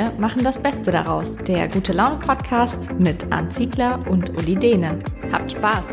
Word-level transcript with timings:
Wir 0.00 0.12
machen 0.12 0.42
das 0.42 0.62
Beste 0.62 0.92
daraus. 0.92 1.36
Der 1.46 1.68
Gute 1.68 1.92
Laune 1.92 2.24
Podcast 2.24 2.90
mit 2.92 3.30
Arndt 3.30 3.52
Ziegler 3.52 4.02
und 4.08 4.30
Uli 4.30 4.56
Dehne. 4.56 4.98
Habt 5.30 5.52
Spaß! 5.52 5.84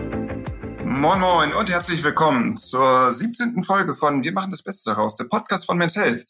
Moin 0.85 1.19
Moin 1.19 1.53
und 1.53 1.69
herzlich 1.69 2.01
willkommen 2.05 2.55
zur 2.55 3.11
17. 3.11 3.63
Folge 3.63 3.95
von 3.95 4.23
Wir 4.23 4.31
machen 4.31 4.51
das 4.51 4.63
Beste 4.63 4.91
daraus, 4.91 5.17
der 5.17 5.25
Podcast 5.25 5.65
von 5.65 5.77
Men's 5.77 5.97
Health. 5.97 6.25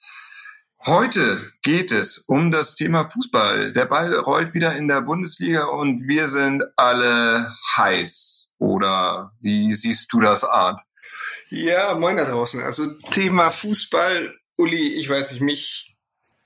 Heute 0.88 1.52
geht 1.62 1.92
es 1.92 2.18
um 2.18 2.50
das 2.50 2.74
Thema 2.74 3.08
Fußball. 3.12 3.74
Der 3.74 3.86
Ball 3.86 4.12
rollt 4.16 4.56
wieder 4.56 4.76
in 4.76 4.88
der 4.88 5.02
Bundesliga 5.02 5.66
und 5.66 6.08
wir 6.08 6.28
sind 6.28 6.64
alle 6.78 7.48
heiß. 7.78 8.56
Oder 8.58 9.34
wie 9.40 9.72
siehst 9.74 10.12
du 10.12 10.20
das, 10.20 10.44
Art? 10.44 10.82
Ja, 11.50 11.94
moin 11.94 12.18
da 12.18 12.26
draußen. 12.26 12.60
Also 12.60 12.92
Thema 13.12 13.52
Fußball, 13.52 14.34
Uli, 14.58 14.96
ich 14.96 15.08
weiß 15.08 15.34
nicht, 15.34 15.42
mich 15.42 15.97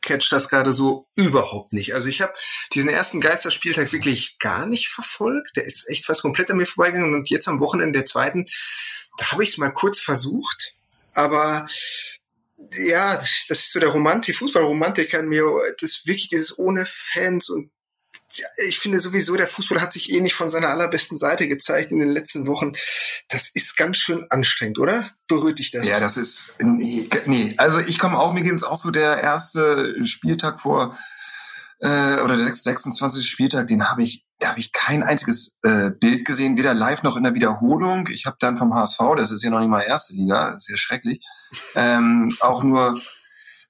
catcht 0.01 0.31
das 0.31 0.49
gerade 0.49 0.71
so 0.71 1.07
überhaupt 1.15 1.73
nicht. 1.73 1.93
Also 1.93 2.09
ich 2.09 2.21
habe 2.21 2.33
diesen 2.73 2.89
ersten 2.89 3.21
Geisterspieltag 3.21 3.91
wirklich 3.93 4.37
gar 4.39 4.65
nicht 4.65 4.89
verfolgt. 4.89 5.55
Der 5.55 5.65
ist 5.65 5.89
echt 5.89 6.05
fast 6.05 6.21
komplett 6.21 6.49
an 6.51 6.57
mir 6.57 6.65
vorbeigegangen. 6.65 7.15
Und 7.15 7.29
jetzt 7.29 7.47
am 7.47 7.59
Wochenende 7.59 7.99
der 7.99 8.05
zweiten, 8.05 8.45
da 9.17 9.31
habe 9.31 9.43
ich 9.43 9.49
es 9.49 9.57
mal 9.57 9.71
kurz 9.71 9.99
versucht. 9.99 10.73
Aber 11.13 11.67
ja, 12.73 13.15
das 13.15 13.47
ist 13.49 13.71
so 13.71 13.79
der 13.79 13.89
Romantik, 13.89 14.35
Fußballromantik 14.37 15.13
an 15.13 15.27
mir. 15.27 15.45
Das 15.79 16.05
wirklich 16.05 16.29
dieses 16.29 16.57
ohne 16.57 16.85
Fans 16.85 17.49
und 17.49 17.71
ich 18.67 18.79
finde 18.79 18.99
sowieso, 18.99 19.35
der 19.35 19.47
Fußball 19.47 19.81
hat 19.81 19.93
sich 19.93 20.11
eh 20.11 20.21
nicht 20.21 20.35
von 20.35 20.49
seiner 20.49 20.69
allerbesten 20.69 21.17
Seite 21.17 21.47
gezeigt 21.47 21.91
in 21.91 21.99
den 21.99 22.09
letzten 22.09 22.47
Wochen. 22.47 22.73
Das 23.29 23.49
ist 23.53 23.77
ganz 23.77 23.97
schön 23.97 24.25
anstrengend, 24.29 24.79
oder? 24.79 25.11
Berührt 25.27 25.59
dich 25.59 25.71
das? 25.71 25.87
Ja, 25.87 25.99
das 25.99 26.17
ist, 26.17 26.55
nee, 26.59 27.09
nee. 27.25 27.53
Also 27.57 27.79
ich 27.79 27.99
komme 27.99 28.19
auch, 28.19 28.33
mir 28.33 28.43
geht 28.43 28.53
es 28.53 28.63
auch 28.63 28.77
so 28.77 28.91
der 28.91 29.21
erste 29.21 30.03
Spieltag 30.03 30.59
vor, 30.59 30.95
äh, 31.81 32.19
oder 32.21 32.37
der 32.37 32.53
26. 32.53 33.27
Spieltag, 33.27 33.67
den 33.67 33.89
habe 33.89 34.03
ich, 34.03 34.25
da 34.39 34.49
habe 34.49 34.59
ich 34.59 34.71
kein 34.71 35.03
einziges 35.03 35.59
äh, 35.63 35.89
Bild 35.89 36.25
gesehen, 36.25 36.57
weder 36.57 36.73
live 36.73 37.03
noch 37.03 37.17
in 37.17 37.23
der 37.23 37.33
Wiederholung. 37.33 38.07
Ich 38.11 38.25
habe 38.25 38.37
dann 38.39 38.57
vom 38.57 38.73
HSV, 38.73 38.99
das 39.17 39.31
ist 39.31 39.43
ja 39.43 39.49
noch 39.49 39.59
nicht 39.59 39.69
mal 39.69 39.81
erste 39.81 40.13
Liga, 40.13 40.53
ist 40.53 40.69
ja 40.69 40.77
schrecklich, 40.77 41.25
ähm, 41.75 42.29
auch 42.39 42.63
nur 42.63 43.01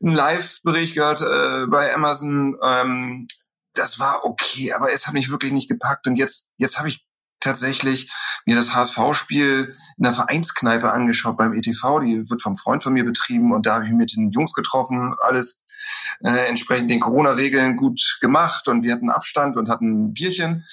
einen 0.03 0.15
Live-Bericht 0.15 0.95
gehört 0.95 1.21
äh, 1.21 1.67
bei 1.67 1.93
Amazon. 1.93 2.57
Ähm, 2.63 3.27
das 3.73 3.99
war 3.99 4.25
okay, 4.25 4.73
aber 4.73 4.91
es 4.91 5.07
hat 5.07 5.13
mich 5.13 5.31
wirklich 5.31 5.51
nicht 5.51 5.69
gepackt. 5.69 6.07
Und 6.07 6.15
jetzt, 6.15 6.49
jetzt 6.57 6.77
habe 6.77 6.89
ich 6.89 7.07
tatsächlich 7.39 8.11
mir 8.45 8.55
das 8.55 8.73
HSV-Spiel 8.73 9.73
in 9.97 10.03
der 10.03 10.13
Vereinskneipe 10.13 10.91
angeschaut 10.91 11.37
beim 11.37 11.53
ETV. 11.53 11.99
Die 11.99 12.29
wird 12.29 12.41
vom 12.41 12.55
Freund 12.55 12.83
von 12.83 12.93
mir 12.93 13.03
betrieben 13.03 13.51
und 13.51 13.65
da 13.65 13.75
habe 13.75 13.85
ich 13.85 13.91
mit 13.91 14.15
den 14.15 14.31
Jungs 14.31 14.53
getroffen, 14.53 15.15
alles 15.21 15.63
äh, 16.23 16.47
entsprechend 16.47 16.91
den 16.91 16.99
Corona-Regeln 16.99 17.75
gut 17.75 18.19
gemacht 18.21 18.67
und 18.67 18.83
wir 18.83 18.93
hatten 18.93 19.09
Abstand 19.09 19.57
und 19.57 19.69
hatten 19.69 20.05
ein 20.05 20.13
Bierchen 20.13 20.63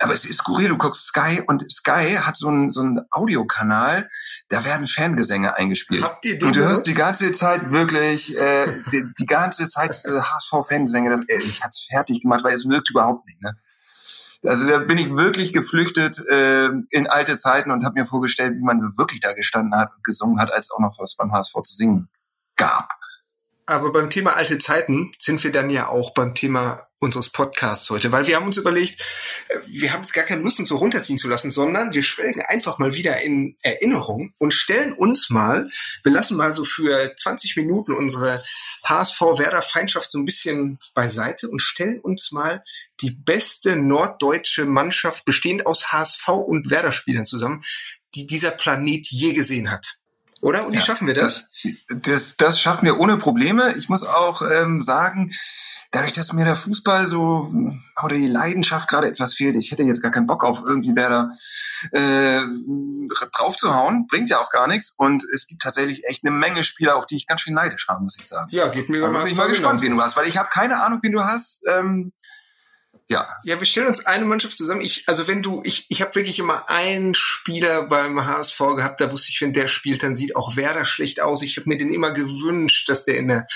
aber 0.00 0.14
es 0.14 0.24
ist 0.24 0.38
skurril, 0.38 0.68
du 0.68 0.78
guckst 0.78 1.06
Sky 1.06 1.42
und 1.46 1.70
Sky 1.70 2.16
hat 2.20 2.36
so 2.36 2.48
einen 2.48 2.70
so 2.70 2.80
einen 2.80 3.00
Audiokanal, 3.10 4.08
da 4.48 4.64
werden 4.64 4.86
Fangesänge 4.86 5.56
eingespielt. 5.56 6.04
Habt 6.04 6.24
ihr 6.24 6.42
und 6.42 6.54
du 6.54 6.60
hörst 6.60 6.86
die 6.86 6.94
ganze 6.94 7.32
Zeit 7.32 7.70
wirklich, 7.70 8.36
äh, 8.36 8.66
die, 8.92 9.04
die 9.18 9.26
ganze 9.26 9.66
Zeit 9.68 9.92
HSV-Fangesänge, 9.92 11.10
das, 11.10 11.22
äh, 11.28 11.38
ich 11.38 11.62
hat's 11.62 11.86
fertig 11.90 12.20
gemacht, 12.22 12.44
weil 12.44 12.54
es 12.54 12.68
wirkt 12.68 12.90
überhaupt 12.90 13.26
nicht. 13.26 13.42
Ne? 13.42 13.56
Also 14.44 14.68
da 14.68 14.78
bin 14.78 14.98
ich 14.98 15.10
wirklich 15.10 15.52
geflüchtet 15.52 16.24
äh, 16.28 16.68
in 16.90 17.08
alte 17.08 17.36
Zeiten 17.36 17.72
und 17.72 17.84
habe 17.84 17.98
mir 17.98 18.06
vorgestellt, 18.06 18.54
wie 18.56 18.64
man 18.64 18.80
wirklich 18.96 19.20
da 19.20 19.32
gestanden 19.32 19.78
hat 19.78 19.90
und 19.96 20.04
gesungen 20.04 20.40
hat, 20.40 20.52
als 20.52 20.70
auch 20.70 20.78
noch 20.78 20.96
was 20.98 21.16
beim 21.16 21.32
HSV 21.32 21.54
zu 21.62 21.74
singen 21.74 22.08
gab. 22.56 22.88
Aber 23.66 23.92
beim 23.92 24.10
Thema 24.10 24.36
alte 24.36 24.58
Zeiten 24.58 25.10
sind 25.18 25.42
wir 25.42 25.50
dann 25.50 25.70
ja 25.70 25.88
auch 25.88 26.14
beim 26.14 26.34
Thema 26.34 26.87
unseres 27.00 27.28
Podcasts 27.28 27.88
heute, 27.90 28.10
weil 28.10 28.26
wir 28.26 28.36
haben 28.36 28.46
uns 28.46 28.56
überlegt, 28.56 29.00
äh, 29.48 29.58
wir 29.66 29.92
haben 29.92 30.02
jetzt 30.02 30.12
gar 30.12 30.24
keine 30.24 30.42
Lust, 30.42 30.58
uns 30.58 30.68
so 30.68 30.76
runterziehen 30.76 31.18
zu 31.18 31.28
lassen, 31.28 31.50
sondern 31.50 31.94
wir 31.94 32.02
schwelgen 32.02 32.42
einfach 32.42 32.78
mal 32.78 32.94
wieder 32.94 33.20
in 33.20 33.56
Erinnerung 33.62 34.32
und 34.38 34.52
stellen 34.52 34.92
uns 34.94 35.30
mal, 35.30 35.70
wir 36.02 36.12
lassen 36.12 36.36
mal 36.36 36.52
so 36.54 36.64
für 36.64 37.14
20 37.14 37.56
Minuten 37.56 37.92
unsere 37.92 38.42
HSV-Werder-Feindschaft 38.84 40.10
so 40.10 40.18
ein 40.18 40.24
bisschen 40.24 40.78
beiseite 40.94 41.48
und 41.48 41.60
stellen 41.60 42.00
uns 42.00 42.32
mal 42.32 42.64
die 43.00 43.12
beste 43.12 43.76
norddeutsche 43.76 44.64
Mannschaft 44.64 45.24
bestehend 45.24 45.66
aus 45.66 45.92
HSV 45.92 46.28
und 46.28 46.70
Werder-Spielern 46.70 47.24
zusammen, 47.24 47.62
die 48.14 48.26
dieser 48.26 48.50
Planet 48.50 49.06
je 49.08 49.32
gesehen 49.32 49.70
hat. 49.70 49.97
Oder? 50.40 50.66
Und 50.66 50.72
wie 50.72 50.76
ja, 50.76 50.82
schaffen 50.82 51.06
wir 51.06 51.14
das? 51.14 51.48
das? 51.62 51.72
das? 52.02 52.36
Das 52.36 52.60
schaffen 52.60 52.84
wir 52.84 52.98
ohne 52.98 53.16
Probleme. 53.16 53.74
Ich 53.76 53.88
muss 53.88 54.04
auch 54.04 54.42
ähm, 54.42 54.80
sagen, 54.80 55.32
dadurch, 55.90 56.12
dass 56.12 56.32
mir 56.32 56.44
der 56.44 56.56
Fußball 56.56 57.06
so 57.06 57.52
oder 58.02 58.14
die 58.14 58.28
Leidenschaft 58.28 58.88
gerade 58.88 59.08
etwas 59.08 59.34
fehlt, 59.34 59.56
ich 59.56 59.70
hätte 59.70 59.82
jetzt 59.82 60.02
gar 60.02 60.12
keinen 60.12 60.26
Bock 60.26 60.44
auf 60.44 60.60
irgendwie 60.66 60.92
wer 60.94 61.08
da 61.08 61.30
äh, 61.92 62.42
draufzuhauen, 63.32 64.06
bringt 64.06 64.30
ja 64.30 64.40
auch 64.40 64.50
gar 64.50 64.66
nichts. 64.66 64.94
Und 64.96 65.24
es 65.32 65.46
gibt 65.46 65.62
tatsächlich 65.62 66.04
echt 66.04 66.24
eine 66.24 66.34
Menge 66.34 66.64
Spieler, 66.64 66.96
auf 66.96 67.06
die 67.06 67.16
ich 67.16 67.26
ganz 67.26 67.40
schön 67.40 67.54
neidisch 67.54 67.88
war, 67.88 68.00
muss 68.00 68.16
ich 68.18 68.26
sagen. 68.26 68.48
Ja, 68.50 68.68
geht 68.68 68.88
mir 68.88 69.00
mal. 69.00 69.18
bin 69.18 69.26
ich 69.26 69.36
mal 69.36 69.48
gespannt, 69.48 69.80
wen 69.80 69.92
du 69.92 70.00
hast, 70.00 70.16
weil 70.16 70.28
ich 70.28 70.38
habe 70.38 70.48
keine 70.50 70.82
Ahnung, 70.82 71.00
wen 71.02 71.12
du 71.12 71.24
hast. 71.24 71.66
Ähm, 71.68 72.12
ja. 73.08 73.26
Ja, 73.42 73.58
wir 73.58 73.64
stellen 73.64 73.86
uns 73.86 74.04
eine 74.04 74.26
Mannschaft 74.26 74.56
zusammen. 74.56 74.82
Ich, 74.82 75.04
also 75.06 75.26
wenn 75.26 75.42
du, 75.42 75.62
ich, 75.64 75.86
ich 75.88 76.02
habe 76.02 76.14
wirklich 76.14 76.38
immer 76.38 76.68
einen 76.68 77.14
Spieler 77.14 77.84
beim 77.84 78.26
HSV 78.26 78.58
gehabt, 78.76 79.00
da 79.00 79.10
wusste 79.10 79.30
ich, 79.32 79.40
wenn 79.40 79.54
der 79.54 79.68
spielt, 79.68 80.02
dann 80.02 80.14
sieht 80.14 80.36
auch 80.36 80.56
Werder 80.56 80.84
schlecht 80.84 81.20
aus. 81.20 81.42
Ich 81.42 81.56
habe 81.56 81.68
mir 81.70 81.78
den 81.78 81.92
immer 81.92 82.12
gewünscht, 82.12 82.88
dass 82.90 83.06
der 83.06 83.16
in 83.16 83.28
der, 83.28 83.46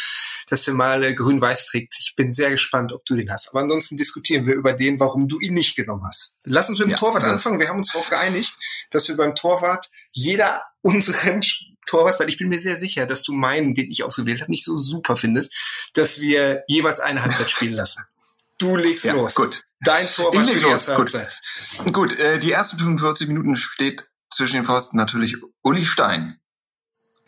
dass 0.49 0.65
der 0.65 0.73
mal 0.73 1.15
grün-weiß 1.15 1.67
trägt. 1.67 1.97
Ich 1.99 2.15
bin 2.17 2.33
sehr 2.33 2.51
gespannt, 2.51 2.95
ob 2.95 3.05
du 3.05 3.15
den 3.15 3.31
hast. 3.31 3.51
Aber 3.51 3.61
ansonsten 3.61 3.99
diskutieren 3.99 4.47
wir 4.47 4.55
über 4.55 4.73
den, 4.73 4.99
warum 4.99 5.29
du 5.29 5.39
ihn 5.39 5.53
nicht 5.53 5.77
genommen 5.77 6.05
hast. 6.07 6.35
Lass 6.45 6.71
uns 6.71 6.79
mit 6.79 6.89
dem 6.89 6.93
ja, 6.93 6.97
Torwart 6.97 7.25
anfangen. 7.25 7.61
Wir 7.61 7.69
haben 7.69 7.79
uns 7.79 7.93
darauf 7.93 8.09
geeinigt, 8.09 8.57
dass 8.91 9.07
wir 9.09 9.17
beim 9.19 9.35
Torwart 9.35 9.91
jeder 10.13 10.65
unseren 10.81 11.43
Torwart, 11.87 12.19
weil 12.19 12.31
ich 12.31 12.39
bin 12.39 12.49
mir 12.49 12.59
sehr 12.59 12.79
sicher, 12.79 13.05
dass 13.05 13.23
du 13.23 13.35
meinen, 13.35 13.75
den 13.75 13.91
ich 13.91 14.03
ausgewählt 14.03 14.41
habe, 14.41 14.51
nicht 14.51 14.65
so 14.65 14.77
super 14.77 15.17
findest, 15.17 15.91
dass 15.93 16.21
wir 16.21 16.65
jeweils 16.67 17.01
eine 17.01 17.23
Halbzeit 17.23 17.51
spielen 17.51 17.75
lassen. 17.75 18.03
Du 18.63 18.77
legst 18.77 19.05
ja, 19.05 19.15
los. 19.15 19.35
Gut. 19.35 19.65
Dein 19.81 20.07
Tor 20.07 20.33
ich 20.33 20.47
leg 20.47 20.63
los. 20.63 20.89
Gut. 20.95 21.13
Gut, 21.93 22.19
äh, 22.19 22.39
die 22.39 22.53
ersten 22.53 22.79
45 22.79 23.27
Minuten 23.27 23.57
steht 23.57 24.09
zwischen 24.31 24.55
den 24.55 24.65
Pfosten 24.65 24.97
natürlich 24.97 25.37
Uli 25.63 25.85
Stein. 25.85 26.39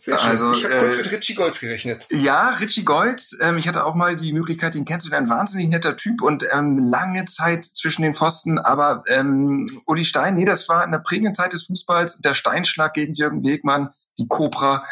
Sehr 0.00 0.18
schön. 0.18 0.28
Also, 0.28 0.52
ich 0.52 0.64
habe 0.64 0.74
äh, 0.74 0.96
mit 0.96 1.10
Richie 1.10 1.34
Golds 1.34 1.58
gerechnet. 1.58 2.06
Ja, 2.10 2.50
Richie 2.60 2.84
Golds. 2.84 3.36
Ähm, 3.40 3.56
ich 3.56 3.66
hatte 3.66 3.84
auch 3.84 3.94
mal 3.94 4.14
die 4.14 4.32
Möglichkeit, 4.32 4.76
kennst 4.86 5.08
du, 5.08 5.16
ein 5.16 5.28
wahnsinnig 5.28 5.68
netter 5.68 5.96
Typ 5.96 6.22
und 6.22 6.44
ähm, 6.52 6.78
lange 6.78 7.24
Zeit 7.24 7.64
zwischen 7.64 8.02
den 8.02 8.14
Pfosten. 8.14 8.58
Aber 8.58 9.02
ähm, 9.08 9.66
Uli 9.86 10.04
Stein, 10.04 10.34
nee, 10.34 10.44
das 10.44 10.68
war 10.68 10.84
in 10.84 10.92
der 10.92 10.98
prägenden 11.00 11.34
Zeit 11.34 11.52
des 11.52 11.64
Fußballs. 11.64 12.18
Der 12.18 12.34
Steinschlag 12.34 12.94
gegen 12.94 13.14
Jürgen 13.14 13.42
Wegmann, 13.42 13.90
die 14.18 14.28
Cobra, 14.28 14.84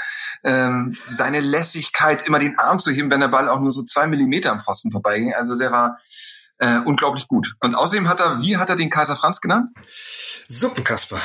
ähm, 0.44 0.96
seine 1.06 1.40
Lässigkeit, 1.40 2.26
immer 2.26 2.38
den 2.38 2.58
Arm 2.58 2.80
zu 2.80 2.90
heben, 2.90 3.10
wenn 3.10 3.20
der 3.20 3.28
Ball 3.28 3.48
auch 3.48 3.60
nur 3.60 3.72
so 3.72 3.82
zwei 3.82 4.06
Millimeter 4.06 4.52
am 4.52 4.60
Pfosten 4.60 4.90
vorbeiging. 4.90 5.34
Also 5.34 5.56
der 5.56 5.70
war 5.72 5.98
äh, 6.58 6.78
unglaublich 6.78 7.26
gut. 7.26 7.54
Und 7.60 7.74
außerdem 7.74 8.08
hat 8.08 8.20
er, 8.20 8.40
wie 8.40 8.56
hat 8.56 8.70
er 8.70 8.76
den 8.76 8.90
Kaiser 8.90 9.16
Franz 9.16 9.40
genannt? 9.40 9.70
Suppenkasper. 10.48 11.20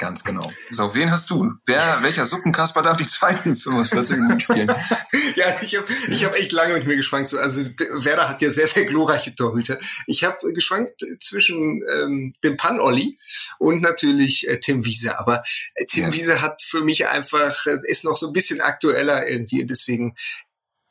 Ganz 0.00 0.24
genau. 0.24 0.50
So, 0.70 0.94
wen 0.94 1.10
hast 1.10 1.28
du? 1.28 1.52
Wer, 1.66 1.98
welcher 2.00 2.24
Suppenkasper 2.24 2.80
darf 2.80 2.96
die 2.96 3.06
zweiten 3.06 3.54
45 3.54 4.16
Minuten 4.16 4.40
spielen? 4.40 4.66
ja, 5.36 5.54
ich 5.60 5.76
habe 5.76 5.86
ich 6.08 6.24
hab 6.24 6.34
echt 6.34 6.52
lange 6.52 6.72
mit 6.72 6.86
mir 6.86 6.96
geschwankt. 6.96 7.34
Also 7.34 7.62
Werder 7.76 8.26
hat 8.26 8.40
ja 8.40 8.50
sehr, 8.50 8.66
sehr 8.66 8.86
glorreiche 8.86 9.34
Torhüter. 9.34 9.78
Ich 10.06 10.24
habe 10.24 10.54
geschwankt 10.54 11.02
zwischen 11.20 11.82
ähm, 11.92 12.32
dem 12.42 12.56
Pan-Olli 12.56 13.18
und 13.58 13.82
natürlich 13.82 14.48
äh, 14.48 14.58
Tim 14.58 14.86
Wiese. 14.86 15.18
Aber 15.18 15.42
äh, 15.74 15.84
Tim 15.84 16.04
ja. 16.04 16.12
Wiese 16.14 16.40
hat 16.40 16.62
für 16.62 16.82
mich 16.82 17.06
einfach, 17.08 17.66
äh, 17.66 17.78
ist 17.82 18.02
noch 18.02 18.16
so 18.16 18.28
ein 18.28 18.32
bisschen 18.32 18.62
aktueller 18.62 19.28
irgendwie. 19.28 19.60
Und 19.60 19.68
deswegen 19.68 20.16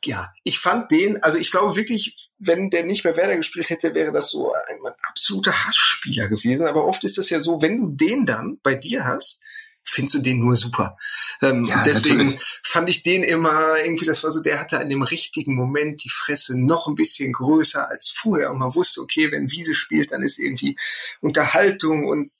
ja, 0.04 0.32
ich 0.44 0.58
fand 0.58 0.90
den, 0.90 1.22
also 1.22 1.38
ich 1.38 1.50
glaube 1.50 1.76
wirklich, 1.76 2.30
wenn 2.38 2.70
der 2.70 2.84
nicht 2.84 3.02
bei 3.02 3.16
Werder 3.16 3.36
gespielt 3.36 3.70
hätte, 3.70 3.94
wäre 3.94 4.12
das 4.12 4.30
so 4.30 4.52
ein, 4.52 4.78
ein, 4.84 4.92
absoluter 5.08 5.52
Hassspieler 5.66 6.28
gewesen. 6.28 6.66
Aber 6.66 6.86
oft 6.86 7.04
ist 7.04 7.18
das 7.18 7.30
ja 7.30 7.40
so, 7.40 7.60
wenn 7.62 7.80
du 7.80 7.88
den 7.90 8.26
dann 8.26 8.58
bei 8.62 8.74
dir 8.74 9.04
hast, 9.04 9.42
findest 9.84 10.14
du 10.14 10.18
den 10.20 10.40
nur 10.40 10.56
super. 10.56 10.96
Ähm, 11.42 11.64
ja, 11.64 11.82
deswegen 11.84 12.18
natürlich. 12.18 12.60
fand 12.62 12.88
ich 12.88 13.02
den 13.02 13.22
immer 13.22 13.76
irgendwie, 13.84 14.04
das 14.04 14.22
war 14.22 14.30
so, 14.30 14.40
der 14.40 14.60
hatte 14.60 14.78
an 14.78 14.88
dem 14.88 15.02
richtigen 15.02 15.54
Moment 15.54 16.04
die 16.04 16.10
Fresse 16.10 16.58
noch 16.58 16.86
ein 16.86 16.94
bisschen 16.94 17.32
größer 17.32 17.88
als 17.88 18.10
vorher 18.10 18.50
und 18.50 18.58
man 18.58 18.74
wusste, 18.74 19.00
okay, 19.00 19.30
wenn 19.30 19.50
Wiese 19.50 19.74
spielt, 19.74 20.12
dann 20.12 20.22
ist 20.22 20.38
irgendwie 20.38 20.76
Unterhaltung 21.20 22.06
und 22.06 22.30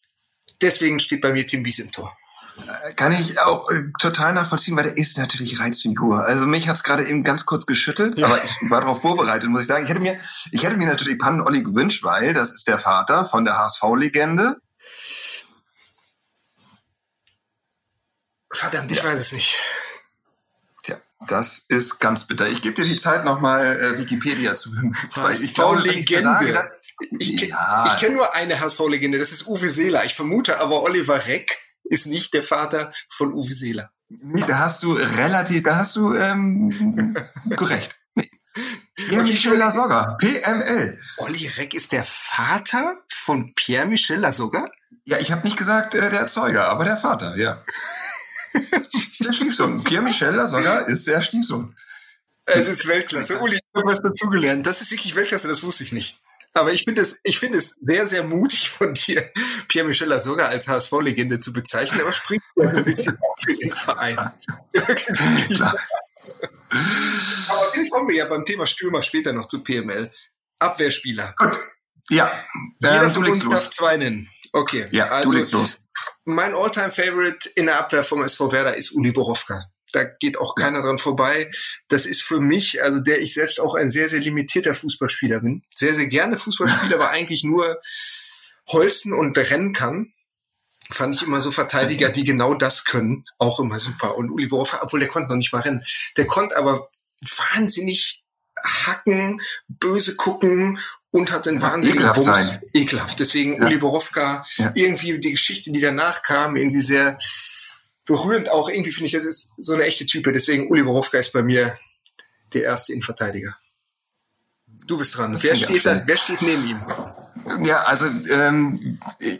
deswegen 0.61 1.01
steht 1.01 1.21
bei 1.21 1.33
mir 1.33 1.47
Tim 1.47 1.65
Wiese 1.65 1.83
im 1.83 1.93
Tor. 1.93 2.17
Kann 2.97 3.13
ich 3.13 3.39
auch 3.39 3.71
äh, 3.71 3.85
total 3.99 4.33
nachvollziehen, 4.33 4.77
weil 4.77 4.85
der 4.85 4.97
ist 4.97 5.19
natürlich 5.19 5.61
Reizfigur. 5.61 6.25
Also 6.25 6.47
mich 6.47 6.69
hat's 6.69 6.83
gerade 6.83 7.07
eben 7.07 7.25
ganz 7.25 7.47
kurz 7.47 7.67
geschüttelt, 7.67 8.19
ja. 8.19 8.27
aber 8.27 8.39
ich 8.39 8.71
war 8.71 8.81
darauf 8.81 9.01
vorbereitet, 9.01 9.49
muss 9.49 9.63
ich 9.63 9.67
sagen. 9.67 9.85
Ich 9.85 9.91
hätte 9.91 10.01
mir, 10.01 10.19
ich 10.51 10.63
hätte 10.63 10.77
mir 10.77 10.87
natürlich 10.87 11.19
Pannen 11.19 11.41
Olli 11.41 11.63
gewünscht, 11.63 12.05
weil 12.05 12.33
das 12.33 12.53
ist 12.53 12.69
der 12.69 12.79
Vater 12.79 13.25
von 13.25 13.45
der 13.45 13.59
HSV-Legende. 13.59 14.57
Verdammt, 18.53 18.91
ich 18.91 18.99
ja. 18.99 19.05
weiß 19.05 19.21
es 19.21 19.33
nicht. 19.33 19.57
Tja, 20.83 20.97
Das 21.27 21.59
ist 21.69 22.01
ganz 22.01 22.27
bitter. 22.27 22.49
Ich 22.49 22.63
gebe 22.63 22.75
dir 22.75 22.85
die 22.85 22.97
Zeit, 22.97 23.25
nochmal 23.25 23.77
äh, 23.77 23.99
Wikipedia 23.99 24.55
zu 24.55 24.71
weil 25.15 25.41
ich 25.41 25.55
glaube, 25.55 25.79
so 25.79 26.21
sage, 26.21 26.53
dann, 26.53 26.69
ich, 27.19 27.49
ja. 27.49 27.87
ich 27.87 28.01
kenne 28.01 28.17
nur 28.17 28.35
eine 28.35 28.61
HSV-Legende, 28.61 29.19
das 29.19 29.33
ist 29.33 29.47
Uwe 29.47 29.71
Seeler. 29.71 30.05
Ich 30.05 30.15
vermute 30.15 30.59
aber, 30.59 30.83
Oliver 30.83 31.27
Reck 31.27 31.57
ist 31.91 32.07
nicht 32.07 32.33
der 32.33 32.45
Vater 32.45 32.93
von 33.09 33.35
Uwe 33.35 33.53
Seeler. 33.53 33.91
Da 34.09 34.59
hast 34.59 34.83
du 34.83 34.93
relativ, 34.93 35.65
da 35.65 35.77
hast 35.77 35.97
du 35.97 36.15
ähm, 36.15 37.17
gerecht. 37.51 37.97
Pierre-Michel 38.97 39.57
Lasogga, 39.57 40.17
PML. 40.21 40.99
Olli 41.19 41.49
Reck 41.49 41.75
ist 41.75 41.93
der 41.93 42.05
Vater 42.05 43.03
von 43.09 43.55
Pierre-Michel 43.55 44.19
Lasogga? 44.19 44.67
Ja, 45.05 45.19
ich 45.19 45.33
habe 45.33 45.45
nicht 45.45 45.57
gesagt 45.57 45.95
äh, 45.95 46.11
der 46.11 46.21
Erzeuger, 46.21 46.69
aber 46.69 46.85
der 46.85 46.97
Vater, 46.97 47.37
ja. 47.37 47.61
der 49.21 49.33
Stiefsohn. 49.33 49.83
Pierre-Michel 49.83 50.35
Lasogga 50.35 50.79
ist 50.81 51.07
der 51.07 51.23
Stiefsohn. 51.23 51.77
Es 52.47 52.69
ist 52.69 52.87
Weltklasse. 52.87 53.39
Uli, 53.41 53.57
ich 53.57 53.63
habe 53.75 53.87
was 53.87 54.01
dazugelernt. 54.01 54.67
Das 54.67 54.81
ist 54.81 54.91
wirklich 54.91 55.15
Weltklasse, 55.15 55.49
das 55.49 55.63
wusste 55.63 55.85
ich 55.85 55.93
nicht. 55.93 56.19
Aber 56.53 56.73
ich 56.73 56.83
finde 56.85 57.03
es, 57.03 57.17
ich 57.23 57.39
finde 57.39 57.59
es 57.59 57.77
sehr, 57.81 58.07
sehr 58.07 58.25
mutig 58.25 58.71
von 58.71 58.95
dir, 58.95 59.25
Pierre 59.69 59.87
Michel 59.87 60.21
sogar 60.21 60.49
als 60.49 60.67
HSV-Legende 60.67 61.39
zu 61.41 61.53
bezeichnen, 61.53 62.01
aber 62.01 62.13
spricht 62.13 62.43
ja 62.57 62.69
ein 62.69 62.85
bisschen 62.85 63.19
für 63.45 63.55
den 63.55 63.71
Verein. 63.71 64.19
aber 64.19 64.35
vielleicht 67.73 67.91
kommen 67.91 68.09
wir 68.09 68.17
ja 68.17 68.25
beim 68.27 68.45
Thema 68.45 68.67
Stürmer 68.67 69.03
später 69.03 69.33
noch 69.33 69.47
zu 69.47 69.63
PML. 69.63 70.11
Abwehrspieler. 70.59 71.35
Gut. 71.37 71.59
Ja. 72.11 72.43
Jeder 72.81 73.05
ähm, 73.05 73.11
von 73.11 73.29
uns 73.29 73.45
los. 73.45 73.55
darf 73.55 73.71
zwei 73.71 73.97
nennen. 73.97 74.29
Okay. 74.53 74.87
Ja, 74.91 75.09
also, 75.11 75.31
du 75.31 75.37
legst 75.37 75.53
los. 75.53 75.79
Mein 76.25 76.55
Alltime 76.55 76.91
favorite 76.91 77.49
in 77.55 77.67
der 77.67 77.79
Abwehr 77.79 78.03
vom 78.03 78.23
SV 78.23 78.51
Werder 78.53 78.77
ist 78.77 78.93
Uli 78.93 79.13
Borowka 79.13 79.61
da 79.93 80.05
geht 80.05 80.39
auch 80.39 80.55
keiner 80.55 80.83
dran 80.83 80.99
vorbei. 80.99 81.49
Das 81.89 82.07
ist 82.07 82.23
für 82.23 82.41
mich, 82.41 82.83
also 82.83 83.01
der 83.01 83.21
ich 83.21 83.35
selbst 83.35 83.61
auch 83.61 83.75
ein 83.75 83.91
sehr, 83.91 84.09
sehr 84.09 84.21
limitierter 84.21 84.75
Fußballspieler 84.75 85.41
bin. 85.41 85.63
Sehr, 85.75 85.95
sehr 85.95 86.07
gerne 86.07 86.39
Fußballspieler, 86.39 86.97
aber 87.01 87.11
eigentlich 87.11 87.45
nur 87.45 87.81
holzen 88.69 89.13
und 89.13 89.37
rennen 89.37 89.73
kann. 89.73 90.13
Fand 90.93 91.15
ich 91.15 91.23
immer 91.23 91.41
so 91.41 91.53
Verteidiger, 91.53 92.09
die 92.09 92.25
genau 92.25 92.55
das 92.55 92.85
können, 92.85 93.25
auch 93.39 93.61
immer 93.61 93.79
super. 93.79 94.17
Und 94.17 94.31
Uli 94.31 94.49
Boroffa, 94.49 94.81
obwohl 94.83 94.99
der 94.99 95.09
konnte 95.09 95.29
noch 95.29 95.37
nicht 95.37 95.53
mal 95.53 95.61
rennen, 95.61 95.85
der 96.17 96.27
konnte 96.27 96.57
aber 96.57 96.91
wahnsinnig 97.53 98.25
hacken, 98.63 99.41
böse 99.69 100.17
gucken 100.17 100.81
und 101.11 101.33
hat 101.33 101.47
den 101.47 101.63
wahnsinnigen 101.63 102.03
Ekelhaft 102.03 102.25
Bums. 102.25 102.55
Sein. 102.55 102.63
Ekelhaft. 102.73 103.21
Deswegen 103.21 103.61
ja. 103.61 103.67
Uli 103.67 103.79
Borowka, 103.79 104.45
ja. 104.57 104.73
irgendwie 104.75 105.19
die 105.19 105.33
Geschichte, 105.33 105.73
die 105.73 105.81
danach 105.81 106.23
kam, 106.23 106.57
irgendwie 106.57 106.81
sehr 106.81 107.19
berührend 108.11 108.51
auch. 108.51 108.69
Irgendwie 108.69 108.91
finde 108.91 109.07
ich, 109.07 109.13
das 109.13 109.25
ist 109.25 109.53
so 109.59 109.73
eine 109.73 109.85
echte 109.85 110.05
Type. 110.05 110.33
Deswegen 110.33 110.69
Uli 110.69 110.83
Borowka 110.83 111.17
ist 111.17 111.33
bei 111.33 111.43
mir 111.43 111.73
der 112.53 112.65
erste 112.65 112.93
Innenverteidiger. 112.93 113.55
Du 114.87 114.99
bist 114.99 115.17
dran. 115.17 115.41
wer 115.41 115.55
steht, 115.55 115.87
da, 115.87 116.03
wer 116.05 116.17
steht 116.17 116.43
neben 116.43 116.67
ihm? 116.67 116.81
Ja, 117.65 117.83
also 117.85 118.07
ähm, 118.33 118.77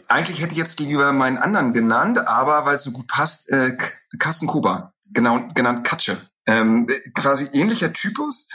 eigentlich 0.07 0.41
hätte 0.41 0.53
ich 0.53 0.57
jetzt 0.57 0.79
lieber 0.79 1.11
meinen 1.11 1.37
anderen 1.37 1.73
genannt, 1.73 2.25
aber 2.25 2.65
weil 2.65 2.75
es 2.75 2.83
so 2.83 2.91
gut 2.91 3.07
passt, 3.07 3.49
äh, 3.49 3.75
Carsten 4.17 4.47
Kuba, 4.47 4.93
genau, 5.11 5.45
genannt 5.53 5.83
Katsche. 5.83 6.21
Ähm, 6.45 6.87
quasi 7.13 7.49
ähnlicher 7.51 7.91
Typus, 7.91 8.47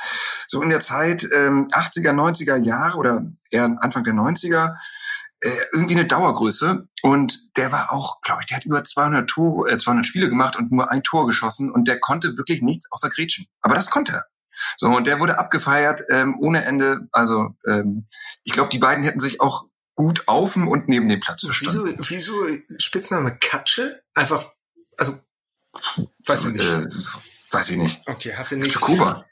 so 0.46 0.62
in 0.62 0.70
der 0.70 0.80
Zeit 0.80 1.28
ähm, 1.32 1.68
80er, 1.68 2.12
90er 2.12 2.56
Jahre 2.56 2.96
oder 2.96 3.26
eher 3.50 3.76
Anfang 3.80 4.04
der 4.04 4.14
90er, 4.14 4.76
äh, 5.40 5.50
irgendwie 5.72 5.94
eine 5.94 6.06
Dauergröße 6.06 6.88
und 7.02 7.56
der 7.56 7.70
war 7.72 7.92
auch, 7.92 8.20
glaube 8.22 8.40
ich, 8.42 8.46
der 8.46 8.56
hat 8.56 8.64
über 8.64 8.82
200, 8.84 9.28
Tor, 9.28 9.68
äh, 9.68 9.76
200 9.76 10.06
Spiele 10.06 10.28
gemacht 10.28 10.56
und 10.56 10.72
nur 10.72 10.90
ein 10.90 11.02
Tor 11.02 11.26
geschossen 11.26 11.70
und 11.70 11.88
der 11.88 12.00
konnte 12.00 12.36
wirklich 12.38 12.62
nichts 12.62 12.90
außer 12.90 13.10
Gretchen. 13.10 13.46
Aber 13.60 13.74
das 13.74 13.90
konnte 13.90 14.12
er. 14.12 14.26
So, 14.78 14.86
und 14.88 15.06
der 15.06 15.20
wurde 15.20 15.38
abgefeiert 15.38 16.02
ähm, 16.08 16.36
ohne 16.40 16.64
Ende. 16.64 17.08
Also 17.12 17.54
ähm, 17.66 18.06
ich 18.44 18.52
glaube, 18.52 18.70
die 18.70 18.78
beiden 18.78 19.04
hätten 19.04 19.20
sich 19.20 19.40
auch 19.40 19.66
gut 19.94 20.24
auf 20.26 20.56
und 20.56 20.88
neben 20.88 21.08
dem 21.08 21.20
Platz 21.20 21.44
verstanden. 21.44 21.96
Wieso, 21.98 22.36
wieso 22.44 22.78
Spitzname 22.78 23.36
Katsche? 23.38 24.02
Einfach, 24.14 24.52
also, 24.96 25.18
weiß 26.24 26.46
ich 26.46 26.52
nicht. 26.52 26.68
Äh, 26.68 26.86
weiß 27.50 27.70
ich 27.70 27.76
nicht. 27.76 28.02
Okay, 28.06 28.34
hatte 28.34 28.56
nichts. 28.56 28.80
Kuba. 28.80 29.26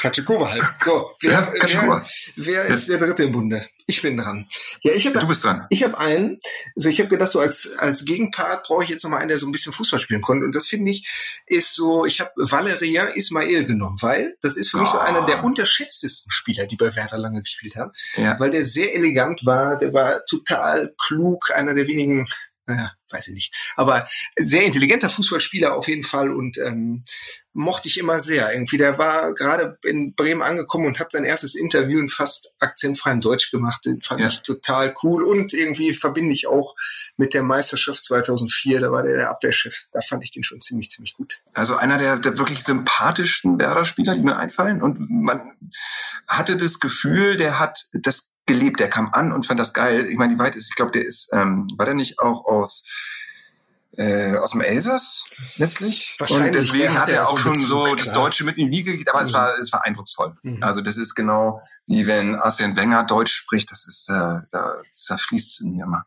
Katschikova 0.00 0.50
halt. 0.50 0.64
So, 0.84 1.10
wer, 1.20 1.30
ja, 1.30 1.52
wer, 1.52 2.04
wer 2.36 2.64
ist 2.66 2.88
der 2.88 2.98
dritte 2.98 3.24
im 3.24 3.32
Bunde? 3.32 3.66
Ich 3.86 4.02
bin 4.02 4.16
dran. 4.16 4.46
Ja, 4.82 4.92
ich 4.92 5.06
habe. 5.06 5.18
Du 5.18 5.26
bist 5.26 5.44
dran. 5.44 5.66
Ich 5.70 5.82
habe 5.82 5.98
einen. 5.98 6.38
Also 6.76 6.88
ich 6.88 7.00
habe 7.00 7.08
gedacht, 7.08 7.32
so 7.32 7.40
als 7.40 7.76
als 7.78 8.04
Gegenpart 8.04 8.64
brauche 8.66 8.84
ich 8.84 8.90
jetzt 8.90 9.02
noch 9.02 9.10
mal 9.10 9.18
einen, 9.18 9.28
der 9.28 9.38
so 9.38 9.46
ein 9.46 9.52
bisschen 9.52 9.72
Fußball 9.72 9.98
spielen 9.98 10.20
konnte. 10.20 10.44
Und 10.44 10.54
das 10.54 10.68
finde 10.68 10.90
ich 10.90 11.42
ist 11.46 11.74
so. 11.74 12.04
Ich 12.04 12.20
habe 12.20 12.30
Valeria 12.36 13.04
Ismail 13.04 13.64
genommen, 13.64 13.96
weil 14.00 14.36
das 14.42 14.56
ist 14.56 14.70
für 14.70 14.78
mich 14.78 14.88
so 14.88 14.98
einer 14.98 15.24
der 15.26 15.42
oh. 15.42 15.46
unterschätztesten 15.46 16.30
Spieler, 16.30 16.66
die 16.66 16.76
bei 16.76 16.94
Werder 16.94 17.18
lange 17.18 17.42
gespielt 17.42 17.76
haben, 17.76 17.92
ja. 18.16 18.38
weil 18.38 18.50
der 18.50 18.64
sehr 18.64 18.94
elegant 18.94 19.46
war. 19.46 19.78
Der 19.78 19.92
war 19.92 20.24
total 20.26 20.94
klug, 20.98 21.50
einer 21.54 21.74
der 21.74 21.86
wenigen 21.86 22.26
naja, 22.68 22.92
weiß 23.10 23.28
ich 23.28 23.34
nicht. 23.34 23.72
Aber 23.76 24.06
sehr 24.38 24.64
intelligenter 24.64 25.08
Fußballspieler 25.08 25.74
auf 25.74 25.88
jeden 25.88 26.04
Fall 26.04 26.30
und 26.30 26.58
ähm, 26.58 27.04
mochte 27.54 27.88
ich 27.88 27.98
immer 27.98 28.20
sehr. 28.20 28.52
Irgendwie, 28.52 28.76
der 28.76 28.98
war 28.98 29.34
gerade 29.34 29.78
in 29.84 30.14
Bremen 30.14 30.42
angekommen 30.42 30.86
und 30.86 31.00
hat 31.00 31.10
sein 31.10 31.24
erstes 31.24 31.54
Interview 31.54 31.98
in 31.98 32.08
fast 32.08 32.50
akzentfreiem 32.60 33.20
Deutsch 33.20 33.50
gemacht. 33.50 33.84
Den 33.86 34.02
fand 34.02 34.20
ja. 34.20 34.28
ich 34.28 34.42
total 34.42 34.94
cool 35.02 35.24
und 35.24 35.54
irgendwie 35.54 35.94
verbinde 35.94 36.32
ich 36.32 36.46
auch 36.46 36.76
mit 37.16 37.34
der 37.34 37.42
Meisterschaft 37.42 38.04
2004. 38.04 38.80
Da 38.80 38.92
war 38.92 39.02
der 39.02 39.16
der 39.16 39.30
Abwehrchef. 39.30 39.86
Da 39.92 40.00
fand 40.00 40.22
ich 40.22 40.30
den 40.30 40.44
schon 40.44 40.60
ziemlich, 40.60 40.90
ziemlich 40.90 41.14
gut. 41.14 41.38
Also 41.54 41.76
einer 41.76 41.98
der, 41.98 42.18
der 42.18 42.38
wirklich 42.38 42.62
sympathischsten 42.62 43.58
Werder-Spieler, 43.58 44.14
die 44.14 44.22
mir 44.22 44.36
einfallen. 44.36 44.82
Und 44.82 44.98
man 45.08 45.40
hatte 46.28 46.56
das 46.56 46.78
Gefühl, 46.78 47.38
der 47.38 47.58
hat 47.58 47.86
das 47.92 48.27
gelebt. 48.48 48.80
Der 48.80 48.90
kam 48.90 49.10
an 49.12 49.32
und 49.32 49.46
fand 49.46 49.60
das 49.60 49.72
geil. 49.72 50.06
Ich 50.08 50.16
meine, 50.16 50.34
die 50.34 50.38
weit 50.38 50.56
ist, 50.56 50.68
ich 50.70 50.74
glaube, 50.74 50.92
der 50.92 51.04
ist, 51.04 51.28
ähm, 51.32 51.68
war 51.76 51.86
der 51.86 51.94
nicht 51.94 52.18
auch 52.18 52.44
aus 52.44 52.82
äh, 53.96 54.36
aus 54.36 54.52
dem 54.52 54.60
Elsass 54.60 55.24
letztlich. 55.56 56.16
Und 56.20 56.54
deswegen 56.54 56.98
hat 56.98 57.10
er 57.10 57.28
auch 57.28 57.38
schon 57.38 57.56
so 57.56 57.84
klar. 57.84 57.96
das 57.96 58.12
Deutsche 58.12 58.44
mit 58.44 58.56
in 58.56 58.70
die 58.70 58.78
Wiege 58.78 58.92
gelegt, 58.92 59.10
aber 59.10 59.20
mhm. 59.20 59.26
es 59.26 59.32
war 59.32 59.58
es 59.58 59.72
war 59.72 59.84
eindrucksvoll. 59.84 60.36
Mhm. 60.42 60.62
Also 60.62 60.80
das 60.80 60.98
ist 60.98 61.14
genau 61.14 61.60
wie 61.86 62.06
wenn 62.06 62.36
Arsene 62.36 62.76
Wenger 62.76 63.04
Deutsch 63.04 63.32
spricht, 63.32 63.70
das 63.70 63.86
ist 63.86 64.08
äh, 64.08 64.40
da 64.50 64.80
zerfließt 64.90 65.52
es 65.52 65.60
in 65.60 65.76
mir 65.76 65.84
immer. 65.84 66.06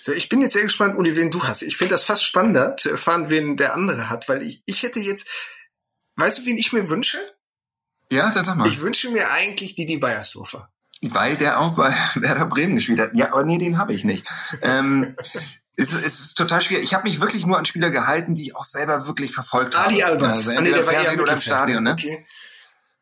So, 0.00 0.12
ich 0.12 0.28
bin 0.28 0.40
jetzt 0.40 0.54
sehr 0.54 0.62
gespannt, 0.62 0.96
Uli, 0.96 1.16
wen 1.16 1.30
du 1.30 1.42
hast. 1.42 1.62
Ich 1.62 1.76
finde 1.76 1.94
das 1.94 2.04
fast 2.04 2.24
spannender 2.24 2.76
zu 2.76 2.90
erfahren, 2.90 3.28
wen 3.30 3.56
der 3.56 3.74
andere 3.74 4.08
hat, 4.08 4.28
weil 4.28 4.42
ich, 4.42 4.62
ich 4.64 4.82
hätte 4.82 5.00
jetzt, 5.00 5.28
weißt 6.14 6.38
du, 6.38 6.46
wen 6.46 6.56
ich 6.56 6.72
mir 6.72 6.88
wünsche? 6.88 7.18
Ja, 8.10 8.30
dann 8.30 8.44
sag 8.44 8.56
mal. 8.56 8.68
Ich 8.68 8.80
wünsche 8.80 9.10
mir 9.10 9.30
eigentlich 9.30 9.74
Didi 9.74 9.98
Beiersdorfer. 9.98 10.68
Weil 11.02 11.36
der 11.36 11.60
auch 11.60 11.74
bei 11.74 11.92
Werder 12.14 12.46
Bremen 12.46 12.76
gespielt 12.76 13.00
hat. 13.00 13.10
Ja, 13.14 13.32
aber 13.32 13.44
nee, 13.44 13.58
den 13.58 13.78
habe 13.78 13.92
ich 13.92 14.04
nicht. 14.04 14.28
ähm, 14.62 15.14
es, 15.76 15.92
es 15.92 16.20
ist 16.20 16.38
total 16.38 16.62
schwer. 16.62 16.80
Ich 16.80 16.94
habe 16.94 17.08
mich 17.08 17.20
wirklich 17.20 17.44
nur 17.44 17.58
an 17.58 17.66
Spieler 17.66 17.90
gehalten, 17.90 18.34
die 18.34 18.44
ich 18.44 18.56
auch 18.56 18.64
selber 18.64 19.06
wirklich 19.06 19.32
verfolgt 19.32 19.76
habe. 19.76 19.88
Ali 19.88 20.02
Albert. 20.02 20.30
Also 20.30 20.50
ah, 20.50 20.54
entweder 20.54 20.82
Fernsehen 20.82 21.20
oder 21.20 21.32
im 21.34 21.40
Stadion. 21.40 21.82
Ne? 21.82 21.92
Okay. 21.92 22.24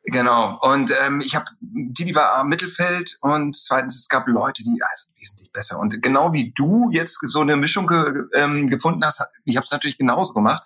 Genau. 0.07 0.59
Und 0.61 0.93
ähm, 1.07 1.23
ich 1.25 1.35
habe, 1.35 1.47
Didi 1.61 2.15
war 2.15 2.35
am 2.35 2.49
Mittelfeld 2.49 3.17
und 3.23 3.57
zweitens, 3.57 3.99
es 3.99 4.09
gab 4.09 4.27
Leute, 4.27 4.63
die 4.63 4.83
also 4.83 5.07
wesentlich 5.17 5.51
besser. 5.51 5.79
Und 5.79 6.03
genau 6.03 6.33
wie 6.33 6.53
du 6.53 6.91
jetzt 6.93 7.19
so 7.23 7.41
eine 7.41 7.57
Mischung 7.57 7.87
ge, 7.87 8.25
ähm, 8.35 8.69
gefunden 8.69 9.03
hast, 9.05 9.23
ich 9.45 9.57
habe 9.57 9.65
es 9.65 9.71
natürlich 9.71 9.97
genauso 9.97 10.35
gemacht. 10.35 10.63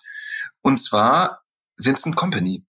Und 0.63 0.79
zwar 0.79 1.45
Vincent 1.77 2.17
Company. 2.17 2.67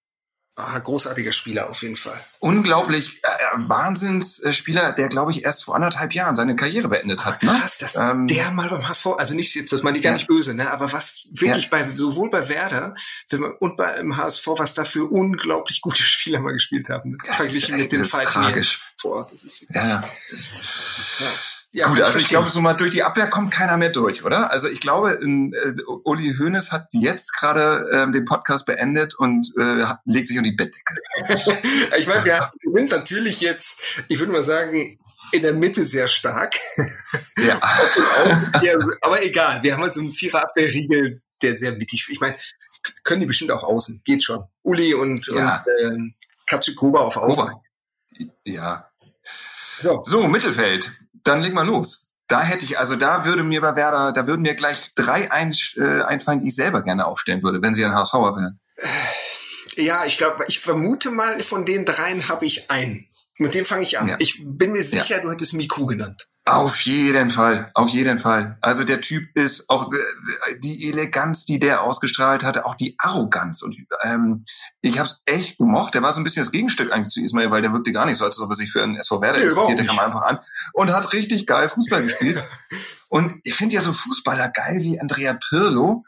Ah, 0.60 0.78
großartiger 0.78 1.32
Spieler 1.32 1.70
auf 1.70 1.82
jeden 1.82 1.96
Fall. 1.96 2.20
Unglaublich, 2.40 3.22
äh, 3.24 3.28
Wahnsinnsspieler, 3.56 4.92
der 4.92 5.08
glaube 5.08 5.32
ich 5.32 5.46
erst 5.46 5.64
vor 5.64 5.76
anderthalb 5.76 6.14
Jahren 6.14 6.36
seine 6.36 6.56
Karriere 6.56 6.90
beendet 6.90 7.24
hat. 7.24 7.42
Ne? 7.44 7.50
Krass, 7.50 7.78
dass 7.78 7.96
ähm, 7.96 8.28
der 8.28 8.52
mal 8.52 8.70
beim 8.70 8.88
HSV, 8.88 9.08
also 9.18 9.34
nicht 9.34 9.56
jetzt, 9.56 9.72
das 9.72 9.84
meine 9.84 9.98
ich 9.98 10.04
gar 10.04 10.12
ja. 10.12 10.18
nicht 10.18 10.28
böse, 10.28 10.54
ne, 10.54 10.70
aber 10.72 10.92
was 10.92 11.28
wirklich 11.32 11.66
ja. 11.66 11.70
bei 11.70 11.92
sowohl 11.92 12.30
bei 12.30 12.50
Werder 12.50 12.94
und 13.60 13.78
beim 13.78 14.18
HSV, 14.18 14.48
was 14.58 14.74
da 14.74 14.84
für 14.84 15.06
unglaublich 15.06 15.82
gute 15.82 16.04
Spieler 16.04 16.40
mal 16.40 16.54
gespielt 16.54 16.90
haben, 16.90 17.18
ja, 17.26 17.34
verglichen 17.34 17.76
ist, 17.76 17.82
mit 17.82 17.92
den 17.92 18.06
Falken. 18.06 18.32
Tragisch. 18.32 18.82
Boah, 19.02 19.28
das 19.32 19.44
ist 19.44 19.62
ja. 19.70 19.86
ja. 19.86 20.10
Ja, 21.72 21.88
Gut, 21.88 22.02
also 22.02 22.18
ich 22.18 22.28
glaube, 22.28 22.50
so 22.50 22.62
mal 22.62 22.74
durch 22.74 22.90
die 22.90 23.04
Abwehr 23.04 23.28
kommt 23.28 23.54
keiner 23.54 23.78
mehr 23.78 23.90
durch, 23.90 24.24
oder? 24.24 24.50
Also 24.50 24.68
ich 24.68 24.82
glaube, 24.82 25.12
in, 25.22 25.54
äh, 25.54 25.76
Uli 26.04 26.34
Hoeneß 26.34 26.72
hat 26.72 26.88
jetzt 26.94 27.32
gerade 27.34 27.88
äh, 27.92 28.12
den 28.12 28.26
Podcast 28.26 28.66
beendet 28.66 29.14
und 29.14 29.54
äh, 29.56 29.86
legt 30.06 30.30
sich 30.30 30.38
um 30.40 30.44
die 30.44 30.54
Bettdecke. 30.54 30.96
ich 31.98 32.08
meine, 32.08 32.26
wir 32.26 32.52
sind 32.74 32.90
natürlich 32.90 33.40
jetzt, 33.42 34.04
ich 34.08 34.18
würde 34.18 34.32
mal 34.32 34.42
sagen, 34.42 34.98
in 35.32 35.44
der 35.44 35.54
Mitte 35.54 35.86
sehr 35.86 36.08
stark. 36.08 36.56
Ja. 37.38 37.58
aber 39.02 39.24
egal, 39.24 39.64
wir 39.64 39.74
haben 39.74 39.82
halt 39.82 39.94
so 39.94 40.02
einen 40.02 40.12
Vierer-Abwehrriegel, 40.12 41.22
der 41.42 41.56
sehr 41.56 41.72
mittig. 41.72 42.08
Ich 42.10 42.20
meine, 42.20 42.36
können 43.04 43.22
die 43.22 43.28
bestimmt 43.28 43.52
auch 43.52 43.64
außen, 43.64 44.02
geht 44.04 44.24
schon. 44.24 44.44
Uli 44.62 44.94
und, 44.94 45.26
ja. 45.28 45.64
und 45.90 46.12
äh, 46.12 46.14
Katschikoba 46.46 47.00
auf 47.00 47.16
Außen. 47.16 47.48
Koba. 47.48 47.62
Ja. 48.44 48.90
So. 49.82 50.02
so, 50.04 50.28
Mittelfeld 50.28 50.92
dann 51.24 51.42
leg 51.42 51.54
mal 51.54 51.66
los. 51.66 52.16
Da 52.28 52.42
hätte 52.42 52.64
ich, 52.64 52.78
also 52.78 52.96
da 52.96 53.26
würde 53.26 53.44
mir 53.44 53.60
bei 53.62 53.76
Werder, 53.76 54.12
da 54.12 54.28
würden 54.28 54.44
mir 54.44 54.54
gleich 54.54 54.92
drei 54.94 55.32
ein, 55.32 55.52
äh, 55.78 56.02
einfallen, 56.02 56.40
die 56.40 56.48
ich 56.48 56.56
selber 56.56 56.84
gerne 56.84 57.06
aufstellen 57.06 57.42
würde, 57.42 57.62
wenn 57.64 57.74
sie 57.74 57.84
ein 57.84 57.96
HSVer 57.96 58.36
wären. 58.36 58.60
Ja, 59.76 60.06
ich 60.06 60.18
glaube, 60.18 60.44
ich 60.48 60.60
vermute 60.60 61.10
mal, 61.10 61.42
von 61.42 61.66
den 61.66 61.86
dreien 61.86 62.28
habe 62.28 62.46
ich 62.46 62.70
einen. 62.70 63.08
Mit 63.40 63.54
dem 63.54 63.66
fange 63.66 63.84
ich 63.84 63.98
an. 63.98 64.08
Ja. 64.10 64.18
Ich 64.20 64.42
bin 64.44 64.74
mir 64.74 64.84
sicher, 64.84 65.18
ja. 65.18 65.22
du 65.22 65.32
hättest 65.32 65.54
Miku 65.54 65.86
genannt. 65.86 66.28
Auf 66.50 66.82
jeden 66.82 67.30
Fall, 67.30 67.70
auf 67.76 67.90
jeden 67.90 68.18
Fall. 68.18 68.58
Also 68.62 68.84
der 68.84 69.02
Typ 69.02 69.30
ist 69.36 69.70
auch 69.70 69.94
äh, 69.94 69.98
die 70.64 70.90
Eleganz, 70.90 71.46
die 71.46 71.60
der 71.60 71.84
ausgestrahlt 71.84 72.44
hatte, 72.44 72.66
auch 72.66 72.74
die 72.74 72.96
Arroganz. 72.98 73.62
Und 73.62 73.76
ähm, 74.04 74.44
ich 74.82 74.98
habe 74.98 75.10
es 75.10 75.22
echt 75.26 75.60
gemocht. 75.60 75.94
Der 75.94 76.02
war 76.02 76.12
so 76.12 76.20
ein 76.20 76.24
bisschen 76.24 76.42
das 76.42 76.52
Gegenstück 76.52 76.92
eigentlich 76.92 77.14
zu 77.14 77.22
Ismail, 77.22 77.52
weil 77.52 77.62
der 77.62 77.72
wirkte 77.72 77.92
gar 77.92 78.08
nicht 78.08 78.18
so, 78.18 78.26
als 78.26 78.40
ob 78.40 78.50
er 78.50 78.56
sich 78.56 78.72
für 78.72 78.82
einen 78.82 78.96
SV 78.96 79.22
Werder 79.22 79.40
nee, 79.40 79.46
interessiert. 79.46 79.80
Der 79.80 79.86
kam 79.86 80.00
einfach 80.00 80.24
an 80.24 80.40
und 80.74 80.92
hat 80.92 81.14
richtig 81.14 81.46
geil 81.46 81.70
Fußball 81.70 82.04
gespielt. 82.04 82.44
und 83.10 83.36
ich 83.44 83.54
finde 83.54 83.76
ja 83.76 83.82
so 83.82 83.94
Fußballer 83.94 84.50
geil 84.50 84.80
wie 84.82 85.00
Andrea 85.00 85.38
Pirlo, 85.50 86.04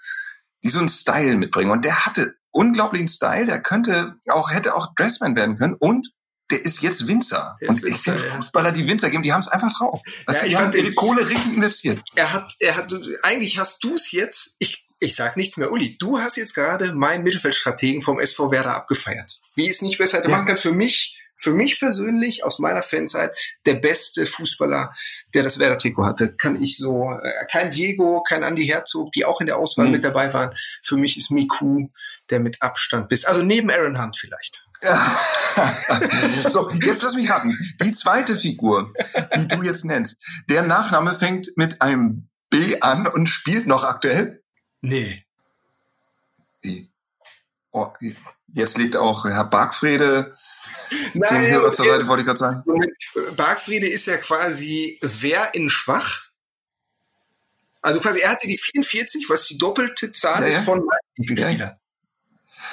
die 0.63 0.69
so 0.69 0.79
einen 0.79 0.89
Style 0.89 1.37
mitbringen. 1.37 1.69
Und 1.69 1.85
der 1.85 2.05
hatte 2.05 2.33
unglaublichen 2.49 3.07
Style. 3.07 3.45
Der 3.45 3.61
könnte 3.61 4.15
auch 4.29 4.51
hätte 4.51 4.75
auch 4.75 4.95
Dressman 4.95 5.35
werden 5.35 5.57
können 5.57 5.75
und 5.75 6.11
der 6.51 6.63
ist 6.63 6.81
jetzt 6.81 7.07
Winzer. 7.07 7.57
Ist 7.59 7.69
und 7.69 7.83
Winzer, 7.83 7.95
ich 7.95 8.01
finde 8.01 8.21
ja. 8.21 8.29
Fußballer, 8.29 8.71
die 8.71 8.87
Winzer 8.87 9.09
geben, 9.09 9.23
die 9.23 9.33
haben 9.33 9.41
es 9.41 9.47
einfach 9.47 9.71
drauf. 9.77 10.01
ja, 10.27 10.43
die 10.45 10.57
haben 10.57 10.73
ihre 10.73 10.93
Kohle 10.93 11.27
richtig 11.27 11.53
investiert. 11.53 12.01
Er 12.15 12.33
hat, 12.33 12.53
er 12.59 12.75
hat, 12.75 12.93
eigentlich 13.23 13.57
hast 13.57 13.83
du 13.83 13.95
es 13.95 14.11
jetzt, 14.11 14.55
ich, 14.59 14.85
ich 14.99 15.15
sag 15.15 15.37
nichts 15.37 15.57
mehr, 15.57 15.71
Uli, 15.71 15.97
du 15.97 16.19
hast 16.19 16.37
jetzt 16.37 16.53
gerade 16.53 16.93
meinen 16.93 17.23
Mittelfeldstrategen 17.23 18.01
vom 18.01 18.19
SV 18.19 18.51
Werder 18.51 18.75
abgefeiert. 18.75 19.39
Wie 19.55 19.67
es 19.67 19.81
nicht 19.81 19.97
besser 19.97 20.19
hätte 20.19 20.29
ja. 20.29 20.35
machen 20.35 20.47
kann. 20.47 20.57
Für 20.57 20.71
mich, 20.71 21.19
für 21.35 21.51
mich 21.51 21.79
persönlich, 21.79 22.43
aus 22.43 22.59
meiner 22.59 22.83
Fanzeit, 22.83 23.35
der 23.65 23.75
beste 23.75 24.25
Fußballer, 24.27 24.93
der 25.33 25.43
das 25.43 25.57
Werder-Trikot 25.57 26.05
hatte. 26.05 26.35
Kann 26.35 26.61
ich 26.61 26.77
so, 26.77 27.11
äh, 27.11 27.45
kein 27.51 27.71
Diego, 27.71 28.21
kein 28.21 28.43
Andy 28.43 28.65
Herzog, 28.65 29.11
die 29.13 29.25
auch 29.25 29.41
in 29.41 29.47
der 29.47 29.57
Auswahl 29.57 29.87
mhm. 29.87 29.93
mit 29.93 30.05
dabei 30.05 30.33
waren. 30.33 30.51
Für 30.83 30.97
mich 30.97 31.17
ist 31.17 31.31
Miku 31.31 31.89
der 32.29 32.39
mit 32.39 32.61
Abstand 32.61 33.09
bis, 33.09 33.25
also 33.25 33.41
neben 33.41 33.71
Aaron 33.71 34.01
Hunt 34.01 34.17
vielleicht. 34.17 34.63
so, 36.49 36.69
jetzt 36.71 37.03
lass 37.03 37.15
mich 37.15 37.29
raten. 37.29 37.55
Die 37.81 37.91
zweite 37.91 38.35
Figur, 38.35 38.93
die 39.35 39.47
du 39.47 39.61
jetzt 39.61 39.85
nennst, 39.85 40.17
der 40.49 40.63
Nachname 40.63 41.15
fängt 41.15 41.55
mit 41.55 41.81
einem 41.81 42.27
B 42.49 42.79
an 42.81 43.07
und 43.07 43.27
spielt 43.27 43.67
noch 43.67 43.83
aktuell? 43.83 44.41
Nee. 44.81 45.23
Wie? 46.61 46.89
Oh, 47.71 47.91
jetzt 48.47 48.77
liegt 48.77 48.95
auch 48.95 49.25
Herr 49.25 49.45
Bargfrede 49.45 50.35
Nein, 51.13 51.41
den 51.41 51.51
Hörer 51.51 51.71
zur 51.71 51.85
Seite, 51.85 52.07
wollte 52.07 52.21
ich 52.21 52.27
gerade 52.27 52.39
sagen. 52.39 52.63
Bargfriede 53.35 53.87
ist 53.87 54.07
ja 54.07 54.17
quasi 54.17 54.99
wer 55.01 55.53
in 55.53 55.69
schwach. 55.69 56.25
Also 57.81 57.99
quasi, 57.99 58.19
er 58.19 58.31
hatte 58.31 58.47
die 58.47 58.57
44, 58.57 59.29
was 59.29 59.45
die 59.45 59.57
doppelte 59.57 60.11
Zahl 60.11 60.41
ja, 60.41 60.47
ist 60.47 60.55
ja. 60.55 60.61
von 60.61 60.87
Spieler. 61.23 61.79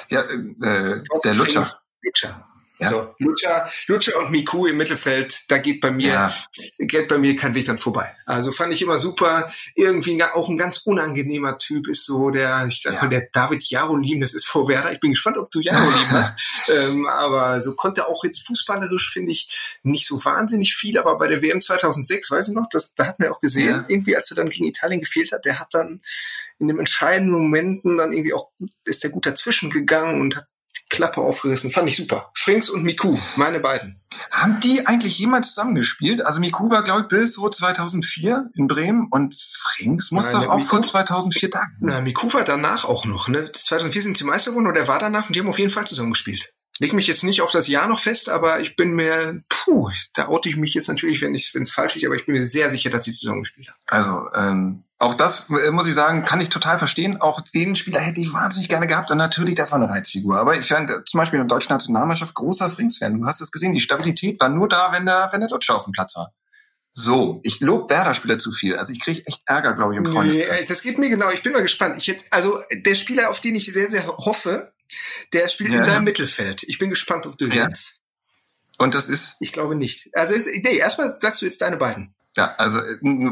Ja, 0.09 0.21
äh, 0.21 1.03
der 1.23 1.33
Lutscher. 1.33 1.65
Lutscher. 2.01 2.49
Ja. 2.79 2.89
So, 2.89 3.15
Lucha, 3.19 3.69
Lucha 3.87 4.17
und 4.19 4.31
Miku 4.31 4.65
im 4.65 4.77
Mittelfeld, 4.77 5.43
da 5.49 5.57
geht 5.57 5.81
bei 5.81 5.91
mir, 5.91 6.13
ja. 6.13 6.33
geht 6.77 7.09
bei 7.09 7.17
mir 7.17 7.35
kein 7.35 7.53
Weg 7.53 7.65
dann 7.65 7.77
vorbei. 7.77 8.15
Also 8.25 8.53
fand 8.53 8.71
ich 8.71 8.81
immer 8.81 8.97
super. 8.97 9.51
Irgendwie 9.75 10.23
auch 10.23 10.47
ein 10.47 10.57
ganz 10.57 10.77
unangenehmer 10.85 11.57
Typ 11.57 11.89
ist 11.89 12.05
so 12.05 12.29
der, 12.29 12.67
ich 12.67 12.81
sag 12.81 12.93
ja. 12.93 13.01
mal, 13.01 13.09
der 13.09 13.27
David 13.33 13.63
Jarolim, 13.65 14.21
das 14.21 14.33
ist 14.33 14.47
vor 14.47 14.69
Werder. 14.69 14.93
Ich 14.93 15.01
bin 15.01 15.11
gespannt, 15.11 15.37
ob 15.37 15.51
du 15.51 15.59
Jarolim 15.59 15.89
hast. 16.09 16.39
ähm, 16.69 17.05
aber 17.05 17.59
so 17.59 17.75
konnte 17.75 18.07
auch 18.07 18.23
jetzt 18.23 18.47
fußballerisch, 18.47 19.11
finde 19.11 19.33
ich, 19.33 19.79
nicht 19.83 20.07
so 20.07 20.23
wahnsinnig 20.23 20.73
viel. 20.73 20.97
Aber 20.97 21.17
bei 21.17 21.27
der 21.27 21.41
WM 21.41 21.59
2006, 21.59 22.31
weiß 22.31 22.47
ich 22.47 22.53
noch, 22.53 22.69
das, 22.71 22.95
da 22.95 23.07
hat 23.07 23.19
man 23.19 23.27
auch 23.27 23.41
gesehen, 23.41 23.69
ja. 23.69 23.85
irgendwie, 23.89 24.15
als 24.15 24.31
er 24.31 24.35
dann 24.35 24.49
gegen 24.49 24.65
Italien 24.65 25.01
gefehlt 25.01 25.33
hat, 25.33 25.43
der 25.43 25.59
hat 25.59 25.73
dann 25.73 26.01
in 26.59 26.69
den 26.69 26.79
entscheidenden 26.79 27.33
Momenten 27.33 27.97
dann 27.97 28.13
irgendwie 28.13 28.33
auch, 28.33 28.51
ist 28.85 29.03
der 29.03 29.09
gut 29.09 29.25
dazwischen 29.25 29.69
gegangen 29.69 30.21
und 30.21 30.37
hat 30.37 30.45
Klappe 30.89 31.21
aufgerissen. 31.21 31.71
Fand 31.71 31.87
ich 31.87 31.97
super. 31.97 32.31
Frings 32.35 32.69
und 32.69 32.83
Miku, 32.83 33.17
meine 33.35 33.59
beiden. 33.59 33.97
Haben 34.31 34.59
die 34.59 34.85
eigentlich 34.87 35.19
jemals 35.19 35.49
zusammengespielt? 35.49 36.25
Also 36.25 36.39
Miku 36.39 36.69
war, 36.69 36.83
glaube 36.83 37.01
ich, 37.01 37.07
bis 37.07 37.33
so 37.33 37.47
2004 37.47 38.49
in 38.55 38.67
Bremen 38.67 39.07
und 39.11 39.35
Frings 39.35 40.11
muss 40.11 40.33
Nein, 40.33 40.43
doch 40.43 40.49
auch 40.49 40.57
Miku, 40.57 40.69
vor 40.69 40.81
2004 40.81 41.49
da. 41.49 41.61
Na, 41.79 42.01
Miku 42.01 42.33
war 42.33 42.43
danach 42.43 42.85
auch 42.85 43.05
noch. 43.05 43.27
Ne? 43.27 43.51
2004 43.51 44.01
sind 44.01 44.17
sie 44.17 44.23
Meister 44.23 44.51
geworden 44.51 44.67
oder 44.67 44.81
er 44.81 44.87
war 44.87 44.99
danach 44.99 45.27
und 45.27 45.35
die 45.35 45.39
haben 45.39 45.47
auf 45.47 45.59
jeden 45.59 45.71
Fall 45.71 45.85
zusammengespielt. 45.85 46.53
Leg 46.79 46.93
mich 46.93 47.07
jetzt 47.07 47.23
nicht 47.23 47.41
auf 47.41 47.51
das 47.51 47.67
Jahr 47.67 47.87
noch 47.87 47.99
fest, 47.99 48.29
aber 48.29 48.61
ich 48.61 48.77
bin 48.77 48.93
mir, 48.93 49.43
puh, 49.49 49.89
da 50.13 50.29
oute 50.29 50.47
ich 50.47 50.55
mich 50.55 50.73
jetzt 50.73 50.87
natürlich, 50.87 51.21
wenn 51.21 51.35
es 51.35 51.71
falsch 51.71 51.97
ist, 51.97 52.05
aber 52.05 52.15
ich 52.15 52.25
bin 52.25 52.35
mir 52.35 52.43
sehr 52.43 52.69
sicher, 52.69 52.89
dass 52.89 53.03
sie 53.03 53.11
zusammengespielt 53.11 53.67
haben. 53.67 53.77
Also, 53.87 54.27
ähm, 54.33 54.83
auch 54.99 55.13
das 55.13 55.49
äh, 55.49 55.71
muss 55.71 55.87
ich 55.87 55.95
sagen, 55.95 56.25
kann 56.25 56.41
ich 56.41 56.49
total 56.49 56.77
verstehen. 56.77 57.21
Auch 57.21 57.39
den 57.39 57.75
Spieler 57.75 58.01
hätte 58.01 58.19
ich 58.19 58.33
wahnsinnig 58.33 58.67
gerne 58.67 58.85
gehabt 58.85 59.09
und 59.11 59.17
natürlich, 59.17 59.55
das 59.55 59.71
war 59.71 59.79
eine 59.79 59.89
Reizfigur. 59.89 60.37
Aber 60.37 60.57
ich 60.57 60.67
fand 60.67 60.91
zum 61.05 61.17
Beispiel 61.17 61.39
in 61.39 61.47
der 61.47 61.55
deutschen 61.55 61.71
Nationalmannschaft 61.71 62.33
großer 62.33 62.69
Frings-Fan. 62.69 63.17
Du 63.17 63.25
hast 63.25 63.39
es 63.39 63.51
gesehen, 63.51 63.73
die 63.73 63.79
Stabilität 63.79 64.39
war 64.41 64.49
nur 64.49 64.67
da, 64.67 64.91
wenn 64.91 65.05
der, 65.05 65.29
wenn 65.31 65.39
der 65.39 65.49
Lutscher 65.49 65.75
auf 65.75 65.85
dem 65.85 65.93
Platz 65.93 66.17
war. 66.17 66.33
So, 66.91 67.39
ich 67.43 67.61
lob 67.61 67.89
Werder-Spieler 67.89 68.39
zu 68.39 68.51
viel. 68.51 68.75
Also 68.75 68.91
ich 68.91 68.99
kriege 68.99 69.25
echt 69.25 69.41
Ärger, 69.45 69.73
glaube 69.73 69.93
ich, 69.93 69.99
im 69.99 70.05
Freundeskreis. 70.05 70.59
Nee, 70.61 70.65
das 70.65 70.81
geht 70.81 70.97
mir 70.97 71.09
genau. 71.09 71.29
Ich 71.29 71.43
bin 71.43 71.53
mal 71.53 71.61
gespannt. 71.61 71.95
Ich 71.97 72.07
hätte, 72.09 72.25
also 72.31 72.57
der 72.73 72.95
Spieler, 72.95 73.29
auf 73.29 73.39
den 73.39 73.55
ich 73.55 73.71
sehr, 73.71 73.89
sehr 73.89 74.05
hoffe, 74.05 74.73
der 75.31 75.47
spielt 75.47 75.71
ja. 75.71 75.77
in 75.77 75.83
deinem 75.83 76.03
Mittelfeld. 76.03 76.63
Ich 76.63 76.77
bin 76.77 76.89
gespannt, 76.89 77.25
ob 77.25 77.37
du 77.37 77.45
ja. 77.45 77.53
Lernst. 77.53 77.95
Und 78.77 78.95
das 78.95 79.07
ist? 79.07 79.35
Ich 79.39 79.53
glaube 79.53 79.75
nicht. 79.75 80.09
Also 80.13 80.33
nee, 80.35 80.77
erstmal 80.77 81.11
sagst 81.19 81.41
du 81.41 81.45
jetzt 81.45 81.61
deine 81.61 81.77
beiden. 81.77 82.15
Ja, 82.37 82.53
also 82.57 82.79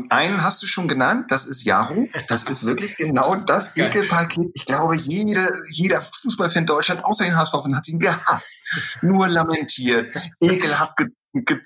einen 0.10 0.44
hast 0.44 0.62
du 0.64 0.68
schon 0.68 0.88
genannt, 0.88 1.30
das 1.30 1.46
ist 1.46 1.64
Yahoo. 1.64 2.08
Das 2.28 2.44
ist 2.44 2.66
wirklich 2.66 2.98
genau 2.98 3.36
das 3.36 3.78
Ekelpaket. 3.78 4.50
Ich 4.54 4.66
glaube, 4.66 4.98
jede, 4.98 5.48
jeder 5.72 6.02
Fußballfan 6.02 6.66
Deutschland, 6.66 7.06
außer 7.06 7.24
den 7.26 7.36
HSV, 7.38 7.54
hat 7.76 7.88
ihn 7.88 8.00
gehasst. 8.00 8.64
Nur 9.02 9.28
lamentiert, 9.28 10.16
ekelhaft 10.42 10.98
ge, 11.46 11.60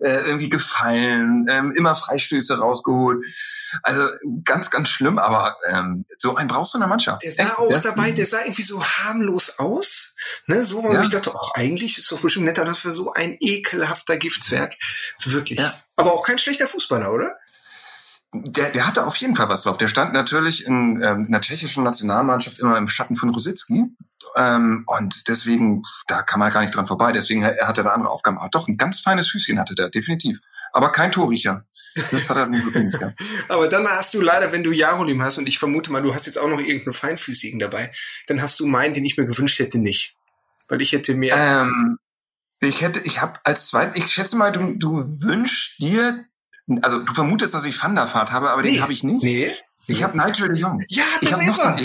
äh, 0.00 0.26
irgendwie 0.26 0.48
gefallen, 0.48 1.46
ähm, 1.48 1.72
immer 1.72 1.94
Freistöße 1.94 2.58
rausgeholt. 2.58 3.24
Also 3.82 4.08
ganz, 4.44 4.70
ganz 4.70 4.88
schlimm, 4.88 5.18
aber 5.18 5.56
ähm, 5.70 6.04
so 6.18 6.34
einen 6.34 6.48
brauchst 6.48 6.74
du 6.74 6.78
in 6.78 6.80
der 6.80 6.88
Mannschaft. 6.88 7.22
Der 7.22 7.32
sah 7.32 7.44
Echt? 7.44 7.58
auch 7.58 7.68
der 7.68 7.80
dabei, 7.80 8.10
der 8.12 8.26
sah 8.26 8.40
irgendwie 8.40 8.62
so 8.62 8.82
harmlos 8.82 9.58
aus. 9.58 10.14
Ne, 10.46 10.64
so, 10.64 10.82
wo 10.82 10.92
ja. 10.92 11.02
ich 11.02 11.10
dachte, 11.10 11.32
ach, 11.34 11.50
eigentlich 11.54 11.98
ist 11.98 12.10
doch 12.10 12.20
bestimmt 12.20 12.46
netter, 12.46 12.64
das 12.64 12.84
war 12.84 12.92
so 12.92 13.12
ein 13.12 13.36
ekelhafter 13.40 14.16
Giftzwerg. 14.16 14.74
Wirklich. 15.24 15.58
Ja. 15.58 15.74
Aber 15.96 16.12
auch 16.12 16.24
kein 16.24 16.38
schlechter 16.38 16.68
Fußballer, 16.68 17.12
oder? 17.12 17.36
der, 18.34 18.70
der 18.70 18.86
hatte 18.86 19.06
auf 19.06 19.16
jeden 19.16 19.36
Fall 19.36 19.48
was 19.48 19.62
drauf. 19.62 19.76
Der 19.76 19.88
stand 19.88 20.14
natürlich 20.14 20.66
in, 20.66 21.02
ähm, 21.02 21.26
in 21.26 21.32
der 21.32 21.40
tschechischen 21.40 21.84
Nationalmannschaft 21.84 22.58
immer 22.60 22.78
im 22.78 22.88
Schatten 22.88 23.14
von 23.14 23.30
Rosicki. 23.30 23.84
Ähm, 24.36 24.84
und 24.86 25.28
deswegen, 25.28 25.82
da 26.06 26.22
kann 26.22 26.40
man 26.40 26.52
gar 26.52 26.60
nicht 26.60 26.74
dran 26.74 26.86
vorbei. 26.86 27.12
Deswegen 27.12 27.42
er 27.42 27.66
hatte 27.66 27.82
da 27.82 27.90
andere 27.90 28.10
Aufgaben. 28.10 28.38
Aber 28.38 28.48
doch, 28.48 28.68
ein 28.68 28.76
ganz 28.76 29.00
feines 29.00 29.28
Füßchen 29.28 29.58
hatte 29.58 29.74
der, 29.74 29.90
definitiv. 29.90 30.40
Aber 30.72 30.92
kein 30.92 31.12
Torriecher. 31.12 31.64
Das 31.94 32.28
hat 32.28 32.36
er 32.36 32.46
nicht 32.46 32.64
wirklich 32.64 32.84
nicht 32.84 32.98
Aber 33.48 33.68
dann 33.68 33.86
hast 33.86 34.14
du 34.14 34.20
leider, 34.20 34.52
wenn 34.52 34.62
du 34.62 34.72
Jarolim 34.72 35.22
hast, 35.22 35.38
und 35.38 35.46
ich 35.46 35.58
vermute 35.58 35.92
mal, 35.92 36.02
du 36.02 36.14
hast 36.14 36.26
jetzt 36.26 36.38
auch 36.38 36.48
noch 36.48 36.60
irgendeinen 36.60 36.94
Feinfüßigen 36.94 37.58
dabei, 37.58 37.90
dann 38.26 38.40
hast 38.40 38.60
du 38.60 38.66
meinen, 38.66 38.94
den 38.94 39.04
ich 39.04 39.16
mir 39.16 39.26
gewünscht 39.26 39.58
hätte, 39.58 39.78
nicht. 39.78 40.14
Weil 40.68 40.80
ich 40.80 40.92
hätte 40.92 41.14
mehr. 41.14 41.36
Ähm, 41.36 41.98
ich 42.60 42.80
hätte, 42.80 43.00
ich 43.00 43.20
habe 43.20 43.40
als 43.44 43.68
zweiten, 43.68 43.98
ich 43.98 44.12
schätze 44.12 44.36
mal, 44.36 44.52
du, 44.52 44.74
du 44.74 44.98
wünschst 45.22 45.82
dir 45.82 46.24
also 46.80 47.00
du 47.00 47.12
vermutest, 47.12 47.54
dass 47.54 47.64
ich 47.64 47.82
Van 47.82 47.94
der 47.94 48.12
Vaart 48.12 48.32
habe, 48.32 48.50
aber 48.50 48.62
nee. 48.62 48.72
den 48.72 48.82
habe 48.82 48.92
ich 48.92 49.02
nicht. 49.02 49.22
Nee. 49.22 49.50
Ich 49.88 50.02
habe 50.02 50.16
Nigel 50.16 50.48
de 50.48 50.58
Jong. 50.58 50.84
Ja, 50.88 51.04
das 51.20 51.40
ich 51.40 51.48
ist 51.48 51.58
er. 51.58 51.76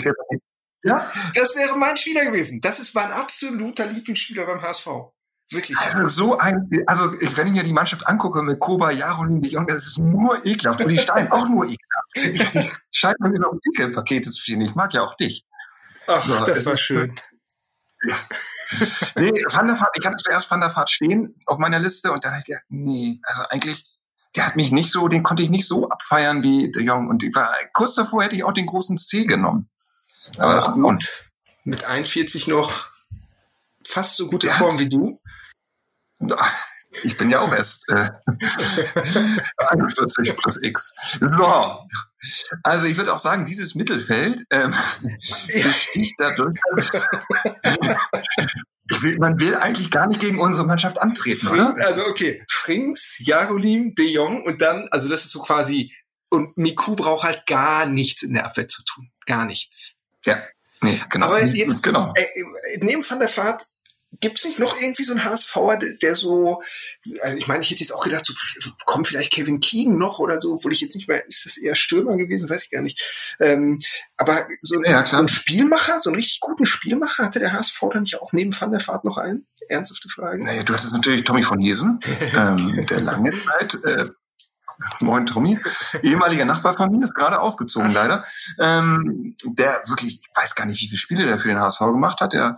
Ja? 0.87 1.11
Das 1.35 1.55
wäre 1.55 1.77
mein 1.77 1.97
Spieler 1.97 2.25
gewesen. 2.25 2.61
Das 2.61 2.79
ist 2.79 2.93
mein 2.95 3.11
absoluter 3.11 3.85
Lieblingsspieler 3.85 4.45
beim 4.45 4.61
HSV. 4.61 4.87
Wirklich. 5.49 5.77
Also 5.77 6.07
so 6.09 6.37
ein, 6.37 6.69
also 6.87 7.13
ich, 7.21 7.37
wenn 7.37 7.47
ich 7.47 7.53
mir 7.53 7.63
die 7.63 7.71
Mannschaft 7.71 8.05
angucke 8.05 8.41
mit 8.41 8.59
Koba, 8.59 8.91
Jarolin, 8.91 9.41
de 9.41 9.51
Jong, 9.51 9.65
das 9.65 9.87
ist 9.87 9.99
nur 9.99 10.45
ekelhaft. 10.45 10.81
Und 10.81 10.89
die 10.89 10.97
Stein 10.97 11.31
auch 11.31 11.47
nur 11.47 11.65
ekelhaft. 11.65 12.15
Ich, 12.15 12.71
scheint 12.91 13.19
mir 13.19 13.33
so 13.33 13.57
Ekelpakete 13.71 14.29
zu 14.29 14.41
stehen. 14.41 14.61
Ich 14.61 14.75
mag 14.75 14.93
ja 14.93 15.03
auch 15.03 15.15
dich. 15.15 15.45
Ach, 16.07 16.25
so, 16.25 16.43
das 16.43 16.65
war 16.65 16.75
schön. 16.75 17.15
Ja. 18.07 18.15
nee, 19.15 19.43
Van 19.49 19.67
der 19.67 19.79
Vaart, 19.79 19.97
ich 19.97 20.05
hatte 20.05 20.17
zuerst 20.17 20.51
Van 20.51 20.61
der 20.61 20.75
Vaart 20.75 20.89
stehen 20.89 21.35
auf 21.45 21.57
meiner 21.57 21.79
Liste 21.79 22.11
und 22.11 22.23
dann 22.23 22.31
habe 22.31 22.41
ich 22.41 22.45
gedacht, 22.45 22.65
nee, 22.69 23.19
also 23.23 23.43
eigentlich 23.49 23.85
der 24.37 24.45
hat 24.45 24.55
mich 24.55 24.71
nicht 24.71 24.91
so, 24.91 25.07
den 25.07 25.23
konnte 25.23 25.43
ich 25.43 25.49
nicht 25.49 25.67
so 25.67 25.89
abfeiern 25.89 26.43
wie 26.43 26.71
De 26.71 26.83
Jong. 26.83 27.07
Und 27.09 27.23
ich 27.23 27.33
war, 27.33 27.49
kurz 27.73 27.95
davor 27.95 28.23
hätte 28.23 28.35
ich 28.35 28.43
auch 28.43 28.53
den 28.53 28.67
großen 28.67 28.97
C 28.97 29.25
genommen. 29.25 29.69
Aber 30.37 30.67
Ach, 30.67 30.73
gut. 30.73 31.07
Mit 31.63 31.83
41 31.83 32.47
noch 32.47 32.89
fast 33.85 34.15
so 34.15 34.27
gute 34.29 34.49
Form 34.49 34.79
wie 34.79 34.89
du. 34.89 35.19
Ich 37.03 37.17
bin 37.17 37.29
ja 37.29 37.41
auch 37.41 37.53
erst 37.53 37.87
äh, 37.89 38.09
41 39.57 40.35
plus 40.35 40.57
X. 40.61 40.95
So. 41.19 41.85
Also 42.63 42.87
ich 42.87 42.97
würde 42.97 43.13
auch 43.13 43.19
sagen, 43.19 43.45
dieses 43.45 43.75
Mittelfeld 43.75 44.43
ähm, 44.49 44.73
besticht 45.53 46.15
dadurch, 46.17 46.59
will, 49.01 49.17
man 49.19 49.39
will 49.39 49.55
eigentlich 49.55 49.91
gar 49.91 50.07
nicht 50.07 50.19
gegen 50.21 50.39
unsere 50.39 50.65
Mannschaft 50.65 50.99
antreten, 50.99 51.47
oder? 51.47 51.75
Also 51.77 52.07
okay, 52.07 52.43
Frings, 52.49 53.17
Jarolim, 53.19 53.93
De 53.93 54.09
Jong 54.09 54.41
und 54.43 54.61
dann, 54.61 54.87
also 54.91 55.07
das 55.09 55.25
ist 55.25 55.31
so 55.31 55.41
quasi, 55.41 55.93
und 56.29 56.57
Miku 56.57 56.95
braucht 56.95 57.23
halt 57.23 57.45
gar 57.45 57.85
nichts 57.85 58.23
in 58.23 58.33
der 58.33 58.45
Abwehr 58.45 58.67
zu 58.67 58.83
tun. 58.83 59.11
Gar 59.25 59.45
nichts. 59.45 59.96
Ja. 60.27 60.43
Nee, 60.81 61.01
genau. 61.09 61.25
Aber 61.25 61.43
jetzt, 61.43 61.81
genau. 61.81 62.13
Äh, 62.15 62.25
neben 62.81 63.03
Van 63.07 63.19
der 63.19 63.35
Vaart 63.35 63.65
Gibt 64.19 64.39
es 64.39 64.45
nicht 64.45 64.57
noch 64.57 64.79
irgendwie 64.79 65.03
so 65.03 65.11
einen 65.11 65.25
HSVer, 65.25 65.77
der 66.01 66.15
so, 66.15 66.63
also 67.21 67.37
ich 67.37 67.47
meine, 67.47 67.61
ich 67.61 67.69
hätte 67.69 67.81
jetzt 67.81 67.91
auch 67.91 68.03
gedacht, 68.03 68.25
so, 68.25 68.33
kommt 68.85 69.05
vielleicht 69.05 69.31
Kevin 69.31 69.59
Keegan 69.59 69.97
noch 69.97 70.19
oder 70.19 70.39
so, 70.39 70.53
obwohl 70.53 70.71
ich 70.71 70.79
jetzt 70.79 70.95
nicht 70.95 71.09
mehr, 71.09 71.27
ist 71.27 71.45
das 71.45 71.57
eher 71.57 71.75
Stürmer 71.75 72.15
gewesen, 72.15 72.49
weiß 72.49 72.63
ich 72.63 72.69
gar 72.71 72.81
nicht. 72.81 73.35
Ähm, 73.39 73.81
aber 74.15 74.47
so, 74.61 74.81
ja, 74.81 75.05
so 75.05 75.17
ein 75.17 75.27
Spielmacher, 75.27 75.99
so 75.99 76.09
einen 76.09 76.15
richtig 76.15 76.39
guten 76.39 76.65
Spielmacher, 76.65 77.25
hatte 77.25 77.39
der 77.39 77.51
HSV 77.51 77.79
dann 77.91 78.03
nicht 78.03 78.19
auch 78.19 78.31
neben 78.31 78.59
Van 78.59 78.71
der 78.71 78.79
Fahrt 78.79 79.03
noch 79.03 79.17
einen? 79.17 79.45
Ernsthafte 79.67 80.07
Frage. 80.07 80.41
Naja, 80.41 80.63
du 80.63 80.73
hattest 80.73 80.93
natürlich 80.93 81.25
Tommy 81.25 81.43
von 81.43 81.59
Jesen, 81.59 81.99
ähm, 82.33 82.85
der 82.89 83.01
lange 83.01 83.31
Zeit, 83.31 83.75
äh, 83.83 84.05
Moin 84.99 85.25
Tommy, 85.25 85.59
ehemaliger 86.03 86.45
Nachbar 86.45 86.75
von 86.75 86.91
mir, 86.91 87.03
ist 87.03 87.15
gerade 87.15 87.39
ausgezogen 87.39 87.91
leider. 87.91 88.23
Ähm, 88.59 89.35
der 89.43 89.81
wirklich, 89.87 90.19
ich 90.19 90.29
weiß 90.35 90.55
gar 90.55 90.65
nicht, 90.65 90.81
wie 90.81 90.87
viele 90.87 90.97
Spiele 90.97 91.25
der 91.25 91.39
für 91.39 91.47
den 91.47 91.59
HSV 91.59 91.79
gemacht 91.79 92.21
hat. 92.21 92.33
Der 92.33 92.57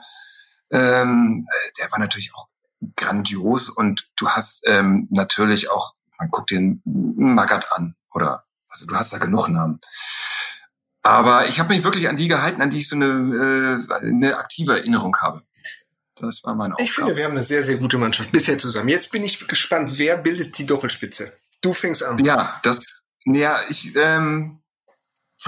ähm, 0.72 1.48
der 1.80 1.92
war 1.92 2.00
natürlich 2.00 2.32
auch 2.36 2.48
grandios 2.96 3.70
und 3.70 4.08
du 4.18 4.30
hast 4.30 4.64
ähm, 4.68 5.08
natürlich 5.10 5.70
auch, 5.70 5.94
man 6.20 6.30
guckt 6.30 6.52
den 6.52 6.82
Magath 6.86 7.72
an 7.72 7.96
oder 8.12 8.44
also 8.70 8.86
du 8.86 8.96
hast 8.96 9.14
da 9.14 9.18
genug 9.18 9.50
Namen. 9.50 9.80
Aber 11.02 11.48
ich 11.48 11.60
habe 11.60 11.74
mich 11.74 11.84
wirklich 11.84 12.08
an 12.08 12.18
die 12.18 12.28
gehalten, 12.28 12.62
an 12.62 12.70
die 12.70 12.80
ich 12.80 12.90
so 12.90 12.96
eine, 12.96 13.06
äh, 13.06 14.06
eine 14.06 14.38
aktive 14.38 14.78
Erinnerung 14.78 15.16
habe. 15.18 15.42
Das 16.16 16.44
war 16.44 16.54
mein 16.54 16.74
Aufgabe. 16.74 16.84
Ich 16.84 16.94
finde, 16.94 17.18
wir 17.18 17.24
haben 17.24 17.32
eine 17.32 17.44
sehr, 17.44 17.64
sehr 17.64 17.78
gute 17.78 17.98
Mannschaft 17.98 18.32
bisher 18.32 18.58
zusammen. 18.58 18.90
Jetzt 18.90 19.12
bin 19.12 19.24
ich 19.24 19.48
gespannt, 19.48 19.98
wer 19.98 20.18
bildet 20.18 20.58
die 20.58 20.66
Doppelspitze? 20.66 21.34
Du 21.62 21.74
fängst 21.74 22.04
an. 22.04 22.24
Ja, 22.24 22.60
das, 22.64 23.04
ja, 23.26 23.60
ich, 23.70 23.96
ähm, 23.96 24.62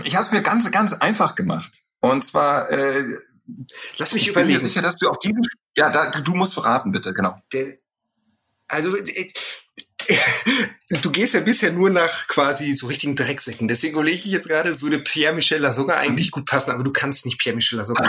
ich 0.03 0.15
habe 0.15 0.25
es 0.25 0.31
mir 0.31 0.41
ganz, 0.41 0.69
ganz 0.71 0.93
einfach 0.93 1.35
gemacht. 1.35 1.83
Und 1.99 2.23
zwar 2.23 2.69
äh, 2.69 3.03
Lass 3.97 4.13
mich 4.13 4.23
ich 4.23 4.29
überlegen. 4.29 4.51
Ich 4.51 4.57
bin 4.57 4.63
mir 4.63 4.69
sicher, 4.69 4.81
dass 4.81 4.95
du 4.95 5.09
auf 5.09 5.19
diesen, 5.19 5.41
ja, 5.75 5.89
da, 5.89 6.09
du 6.09 6.33
musst 6.33 6.53
verraten, 6.53 6.91
bitte, 6.91 7.13
genau. 7.13 7.41
Der, 7.53 7.77
also, 8.67 8.95
äh, 8.95 9.33
du 11.01 11.11
gehst 11.11 11.33
ja 11.33 11.39
bisher 11.39 11.71
nur 11.71 11.89
nach 11.89 12.27
quasi 12.27 12.73
so 12.73 12.87
richtigen 12.87 13.15
Drecksäcken. 13.15 13.67
Deswegen 13.67 13.93
überlege 13.93 14.17
ich 14.17 14.25
jetzt 14.25 14.47
gerade, 14.47 14.81
würde 14.81 14.99
Pierre-Michel 14.99 15.59
Lasogga 15.59 15.95
eigentlich 15.95 16.31
gut 16.31 16.45
passen, 16.45 16.71
aber 16.71 16.83
du 16.83 16.91
kannst 16.91 17.25
nicht 17.25 17.39
Pierre-Michel 17.39 17.77
Lasogga 17.77 18.03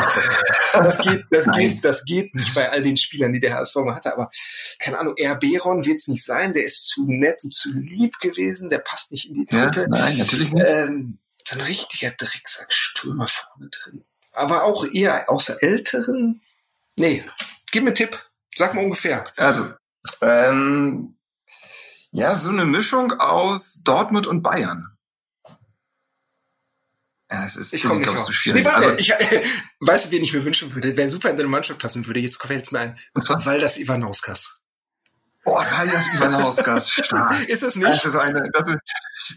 Das 0.75 0.99
geht, 0.99 1.25
das 1.31 1.47
geht, 1.57 1.85
das 1.85 2.05
geht 2.05 2.35
nicht 2.35 2.55
bei 2.55 2.71
all 2.71 2.83
den 2.83 2.97
Spielern, 2.97 3.33
die 3.33 3.41
der 3.41 3.55
HSV 3.55 3.77
mal 3.77 3.95
hatte. 3.95 4.13
Aber 4.13 4.31
keine 4.79 4.99
Ahnung, 4.99 5.15
R. 5.17 5.37
Beron 5.37 5.85
wird 5.85 5.99
es 5.99 6.09
nicht 6.09 6.25
sein. 6.25 6.55
Der 6.55 6.65
ist 6.65 6.87
zu 6.89 7.05
nett 7.07 7.45
und 7.45 7.55
zu 7.55 7.73
lieb 7.73 8.19
gewesen. 8.21 8.71
Der 8.71 8.79
passt 8.79 9.13
nicht 9.13 9.29
in 9.29 9.35
die 9.35 9.47
Truppe. 9.47 9.83
Ja, 9.83 9.89
nein, 9.89 10.17
natürlich 10.19 10.53
nicht. 10.53 10.65
Ähm, 10.67 11.19
so 11.45 11.57
ein 11.57 11.63
richtiger 11.63 12.11
Drecksack-Stürmer 12.11 13.27
vorne 13.29 13.69
drin 13.69 14.05
aber 14.33 14.65
auch 14.65 14.85
eher 14.93 15.31
außer 15.31 15.63
Älteren? 15.63 16.41
Nee, 16.97 17.25
gib 17.71 17.83
mir 17.83 17.89
einen 17.89 17.97
Tipp. 17.97 18.19
Sag 18.55 18.75
mal 18.75 18.85
ungefähr. 18.85 19.25
Also, 19.37 19.73
ähm, 20.21 21.17
ja, 22.13 22.37
so 22.37 22.51
eine 22.51 22.67
Mischung 22.67 23.13
aus 23.13 23.83
Dortmund 23.83 24.27
und 24.27 24.43
Bayern. 24.43 24.87
Ja, 27.31 27.47
es 27.47 27.57
ist, 27.57 27.73
ich 27.73 27.83
komme 27.83 28.01
nicht 28.01 28.19
zu 28.19 28.33
schwierig. 28.35 28.63
Nee, 28.63 28.71
warte, 28.71 28.89
also, 28.89 28.99
ich 28.99 29.11
äh, 29.33 29.43
weiß, 29.81 30.11
wen 30.11 30.23
ich 30.23 30.35
mir 30.35 30.45
wünschen 30.45 30.75
würde, 30.75 30.95
wer 30.95 31.09
super 31.09 31.31
in 31.31 31.39
deine 31.39 31.49
Mannschaft 31.49 31.81
passen 31.81 32.07
würde. 32.07 32.21
Jetzt 32.21 32.41
fällt 32.43 32.67
es 32.67 32.73
mir 32.73 32.81
ein. 32.81 32.99
Und 33.15 33.23
zwar? 33.23 33.45
Weil 33.47 33.61
das 33.61 33.79
Ivanauskas. 33.79 34.59
Boah, 35.43 35.65
Kaljas 35.65 36.15
Ivanauskas, 36.15 36.91
stark. 36.93 37.49
ist 37.49 37.63
es 37.63 37.75
nicht? 37.75 37.89
Das 37.89 38.05
ist, 38.05 38.17
eine, 38.17 38.45
das 38.53 38.69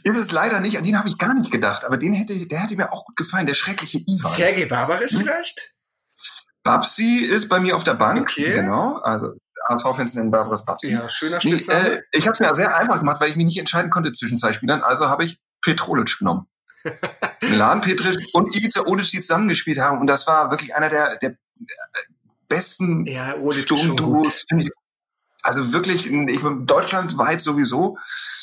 ist, 0.04 0.18
es 0.18 0.32
leider 0.32 0.60
nicht. 0.60 0.78
An 0.78 0.84
den 0.84 1.00
habe 1.00 1.08
ich 1.08 1.18
gar 1.18 1.34
nicht 1.34 1.50
gedacht. 1.50 1.86
Aber 1.86 1.98
den 1.98 2.14
hätte, 2.14 2.46
der 2.46 2.60
hätte 2.60 2.76
mir 2.76 2.92
auch 2.92 3.06
gut 3.06 3.16
gefallen. 3.16 3.48
Der 3.48 3.54
schreckliche 3.54 4.00
Ivan. 4.06 4.32
Sergei 4.32 4.66
Barbaris 4.66 5.14
hm? 5.14 5.22
vielleicht? 5.22 5.72
Babsi 6.64 7.20
ist 7.20 7.48
bei 7.48 7.60
mir 7.62 7.76
auf 7.76 7.86
der 7.86 7.94
Bank. 7.94 8.22
Okay. 8.22 8.52
Genau. 8.52 8.98
Also 8.98 9.34
HSV-Fans 9.68 10.16
nennen 10.16 10.32
Barbaris 10.32 10.64
Babsi. 10.64 10.92
Ja, 10.92 11.10
schöner 11.10 11.40
nee, 11.44 11.54
äh, 11.54 12.02
Ich 12.12 12.28
habe 12.28 12.34
es 12.34 12.40
mir 12.40 12.54
sehr 12.54 12.76
einfach 12.78 13.00
gemacht, 13.00 13.20
weil 13.20 13.30
ich 13.30 13.36
mich 13.36 13.46
nicht 13.46 13.60
entscheiden 13.60 13.92
konnte 13.92 14.12
zwischen 14.12 14.38
zwei 14.38 14.54
Spielern. 14.54 14.84
Also 14.84 15.10
habe 15.10 15.24
ich 15.24 15.40
Petrolic 15.62 16.18
genommen. 16.20 16.48
Milan 17.42 17.82
Petric 17.82 18.18
und 18.34 18.56
Ivica 18.56 18.82
Olic, 18.86 19.10
die 19.10 19.20
zusammengespielt 19.20 19.80
haben. 19.80 20.00
Und 20.00 20.08
das 20.08 20.28
war 20.28 20.52
wirklich 20.52 20.76
einer 20.76 20.90
der, 20.90 21.18
der 21.18 21.36
besten 22.48 23.06
ja, 23.06 23.34
Sturmduos, 23.52 24.46
finde 24.48 24.66
ich 24.66 24.72
also 25.46 25.74
wirklich, 25.74 26.12
ich, 26.12 26.42
deutschlandweit 26.66 27.40
sowieso. 27.40 28.00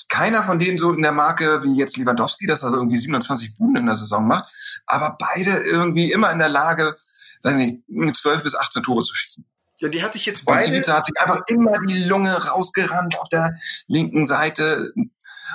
Keiner 0.09 0.45
von 0.45 0.61
denen 0.61 0.79
so 0.79 0.93
in 0.93 1.03
der 1.03 1.11
Marke 1.11 1.65
wie 1.65 1.77
jetzt 1.77 1.97
Lewandowski, 1.97 2.47
dass 2.47 2.63
er 2.63 2.71
so 2.71 2.77
irgendwie 2.77 2.97
27 2.97 3.57
Buden 3.57 3.77
in 3.77 3.87
der 3.87 3.97
Saison 3.97 4.25
macht. 4.25 4.53
Aber 4.87 5.19
beide 5.19 5.51
irgendwie 5.51 6.13
immer 6.13 6.31
in 6.31 6.39
der 6.39 6.49
Lage, 6.49 6.97
weiß 7.43 7.57
nicht, 7.57 7.83
mit 7.89 8.15
12 8.15 8.45
bis 8.45 8.55
18 8.55 8.85
Tore 8.85 9.03
zu 9.03 9.17
schießen. 9.17 9.45
Ja, 9.83 9.89
die 9.89 10.03
hatte 10.05 10.17
ich 10.17 10.27
jetzt 10.27 10.45
beide. 10.45 10.69
Und 10.69 10.75
Ivica 10.75 10.97
hat 10.97 11.07
sich 11.07 11.21
einfach 11.21 11.41
immer 11.49 11.73
die 11.89 12.05
Lunge 12.05 12.33
rausgerannt 12.33 13.19
auf 13.19 13.29
der 13.31 13.57
linken 13.89 14.25
Seite. 14.27 14.93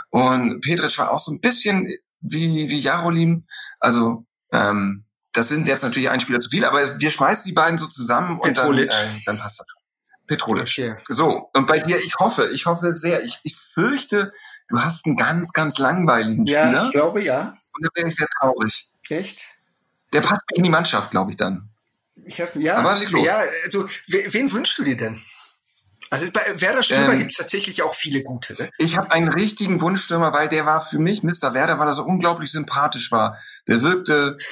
Und 0.09 0.59
Petric 0.59 0.97
war 0.97 1.11
auch 1.11 1.19
so 1.19 1.31
ein 1.31 1.39
bisschen 1.39 1.87
wie, 2.19 2.69
wie 2.69 2.77
Jarolim. 2.77 3.45
Also, 3.79 4.25
ähm, 4.51 5.05
das 5.31 5.47
sind 5.47 5.67
jetzt 5.69 5.83
natürlich 5.83 6.09
ein 6.09 6.19
Spieler 6.19 6.41
zu 6.41 6.49
viel, 6.49 6.65
aber 6.65 6.99
wir 6.99 7.09
schmeißen 7.09 7.47
die 7.47 7.53
beiden 7.53 7.77
so 7.77 7.87
zusammen 7.87 8.37
und 8.37 8.57
dann, 8.57 8.77
äh, 8.77 8.89
dann 9.25 9.37
passt 9.37 9.61
das. 9.61 9.67
Petrolic. 10.27 10.63
Okay. 10.63 10.95
So, 11.07 11.49
und 11.53 11.67
bei 11.67 11.79
dir, 11.79 11.95
ich 11.95 12.15
hoffe, 12.19 12.49
ich 12.51 12.65
hoffe 12.65 12.93
sehr, 12.93 13.23
ich, 13.23 13.39
ich 13.43 13.55
fürchte, 13.55 14.33
du 14.67 14.77
hast 14.77 15.05
einen 15.05 15.15
ganz, 15.15 15.53
ganz 15.53 15.77
langweiligen 15.77 16.45
Spieler. 16.45 16.73
Ja, 16.73 16.85
ich 16.85 16.91
glaube 16.91 17.23
ja. 17.23 17.57
Und 17.73 17.85
da 17.85 17.89
wäre 17.95 18.07
ich 18.07 18.15
sehr 18.15 18.27
traurig. 18.37 18.89
Echt? 19.07 19.45
Der 20.11 20.19
passt 20.19 20.43
in 20.53 20.63
die 20.63 20.69
Mannschaft, 20.69 21.11
glaube 21.11 21.31
ich 21.31 21.37
dann. 21.37 21.69
Ich 22.27 22.41
hab, 22.41 22.55
ja, 22.55 22.75
Aber 22.75 22.95
leg 22.95 23.09
los. 23.11 23.25
Ja, 23.25 23.41
also, 23.65 23.87
wen 24.07 24.51
wünschst 24.51 24.77
du 24.77 24.83
dir 24.83 24.97
denn? 24.97 25.21
Also 26.09 26.27
bei 26.31 26.41
Werder 26.61 26.83
Stürmer 26.83 27.13
ähm, 27.13 27.19
gibt 27.19 27.31
es 27.31 27.37
tatsächlich 27.37 27.81
auch 27.83 27.93
viele 27.93 28.23
gute. 28.23 28.53
Ne? 28.53 28.69
Ich 28.77 28.97
habe 28.97 29.11
einen 29.11 29.27
richtigen 29.27 29.81
Wunschstürmer, 29.81 30.31
weil 30.31 30.47
der 30.47 30.65
war 30.65 30.79
für 30.79 30.99
mich, 30.99 31.21
Mr. 31.21 31.53
Werder, 31.53 31.79
weil 31.79 31.87
er 31.87 31.93
so 31.93 32.03
unglaublich 32.03 32.51
sympathisch 32.51 33.11
war. 33.11 33.37
Der 33.67 33.81
wirkte 33.81 34.37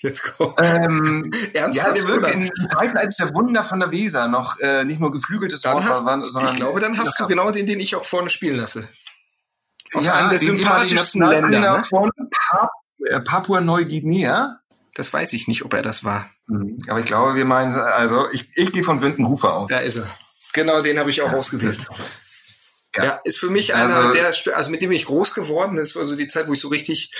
Jetzt 0.00 0.22
kommt. 0.22 0.54
Ähm, 0.62 1.30
ja, 1.54 1.68
der 1.68 2.06
wirkt 2.06 2.30
in 2.30 2.40
diesen 2.40 2.66
Zeiten, 2.68 2.96
als 2.96 3.16
der 3.16 3.34
Wunder 3.34 3.64
von 3.64 3.80
der 3.80 3.90
Weser 3.90 4.28
noch 4.28 4.58
äh, 4.60 4.84
nicht 4.84 5.00
nur 5.00 5.10
geflügeltes 5.10 5.64
Wort 5.64 5.88
war, 5.88 6.28
sondern. 6.30 6.52
Ich 6.52 6.60
glaube, 6.60 6.80
dann 6.80 6.96
hast 6.96 7.18
du 7.18 7.26
genau 7.26 7.50
den, 7.50 7.66
den 7.66 7.80
ich 7.80 7.96
auch 7.96 8.04
vorne 8.04 8.30
spielen 8.30 8.56
lasse. 8.56 8.88
Aus 9.94 10.06
ja, 10.06 10.14
einem 10.14 10.30
der 10.30 10.38
sympathischsten 10.38 11.22
Länder. 11.24 11.78
Ne? 11.78 11.84
Von 11.84 12.10
äh, 13.06 13.20
Papua 13.20 13.60
Neuguinea. 13.60 14.60
Das 14.94 15.12
weiß 15.12 15.32
ich 15.32 15.48
nicht, 15.48 15.64
ob 15.64 15.74
er 15.74 15.82
das 15.82 16.04
war. 16.04 16.30
Mhm. 16.48 16.78
Aber 16.88 16.98
ich 16.98 17.06
glaube, 17.06 17.34
wir 17.34 17.44
meinen, 17.44 17.72
also 17.72 18.28
ich, 18.30 18.50
ich 18.54 18.72
gehe 18.72 18.82
von 18.82 19.02
Windenhufer 19.02 19.54
aus. 19.54 19.70
Da 19.70 19.80
ist 19.80 19.96
er. 19.96 20.06
Genau, 20.54 20.82
den 20.82 20.98
habe 20.98 21.10
ich 21.10 21.22
auch 21.22 21.32
ja, 21.32 21.38
ausgewählt. 21.38 21.78
Ja. 22.96 23.04
ja. 23.04 23.20
ist 23.24 23.38
für 23.38 23.50
mich 23.50 23.74
einer, 23.74 23.94
also, 23.94 24.12
der, 24.14 24.56
also 24.56 24.70
mit 24.70 24.82
dem 24.82 24.90
ich 24.90 25.04
groß 25.04 25.34
geworden. 25.34 25.76
Das 25.76 25.94
war 25.94 26.06
so 26.06 26.16
die 26.16 26.28
Zeit, 26.28 26.48
wo 26.48 26.52
ich 26.54 26.60
so 26.60 26.68
richtig, 26.68 27.12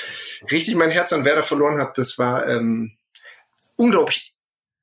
richtig 0.51 0.75
mein 0.75 0.91
Herz 0.91 1.12
an 1.12 1.25
Werder 1.25 1.43
verloren 1.43 1.79
habe. 1.79 1.93
Das 1.95 2.19
war 2.19 2.49
ähm, 2.49 2.97
unglaublich 3.77 4.35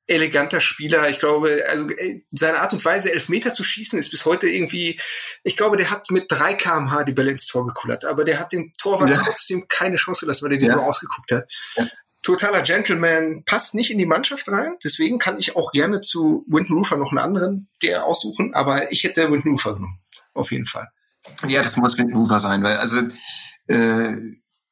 eleganter 0.06 0.60
Spieler. 0.60 1.10
Ich 1.10 1.18
glaube, 1.18 1.64
also 1.68 1.88
äh, 1.88 2.22
seine 2.30 2.60
Art 2.60 2.72
und 2.72 2.84
Weise, 2.84 3.12
Elfmeter 3.12 3.52
zu 3.52 3.64
schießen, 3.64 3.98
ist 3.98 4.10
bis 4.10 4.24
heute 4.24 4.48
irgendwie, 4.48 4.98
ich 5.42 5.56
glaube, 5.56 5.76
der 5.76 5.90
hat 5.90 6.10
mit 6.10 6.30
3 6.30 6.54
kmh 6.54 7.04
die 7.04 7.12
ins 7.28 7.46
Tor 7.46 7.66
gekullert, 7.66 8.04
aber 8.04 8.24
der 8.24 8.38
hat 8.38 8.52
dem 8.52 8.72
Torwart 8.78 9.10
ja. 9.10 9.16
trotzdem 9.16 9.66
keine 9.68 9.96
Chance 9.96 10.20
gelassen, 10.20 10.44
weil 10.44 10.52
er 10.52 10.58
die 10.58 10.66
ja. 10.66 10.74
so 10.74 10.80
ausgeguckt 10.80 11.32
hat. 11.32 11.48
Totaler 12.26 12.62
Gentleman, 12.62 13.44
passt 13.44 13.74
nicht 13.74 13.90
in 13.90 13.98
die 13.98 14.06
Mannschaft 14.06 14.48
rein, 14.48 14.74
deswegen 14.82 15.18
kann 15.18 15.38
ich 15.38 15.54
auch 15.54 15.70
gerne 15.70 16.00
zu 16.00 16.44
Winton 16.48 16.76
Roofer 16.76 16.96
noch 16.96 17.12
einen 17.12 17.18
anderen 17.18 17.68
der 17.82 18.04
aussuchen, 18.04 18.52
aber 18.52 18.90
ich 18.90 19.04
hätte 19.04 19.30
Winton 19.30 19.52
Roofer 19.52 19.74
genommen 19.74 20.00
auf 20.36 20.52
jeden 20.52 20.66
Fall. 20.66 20.88
Ja, 21.48 21.62
das 21.62 21.76
muss 21.76 21.98
Windmover 21.98 22.38
sein, 22.38 22.62
weil 22.62 22.76
also 22.76 22.98
äh, 23.66 24.12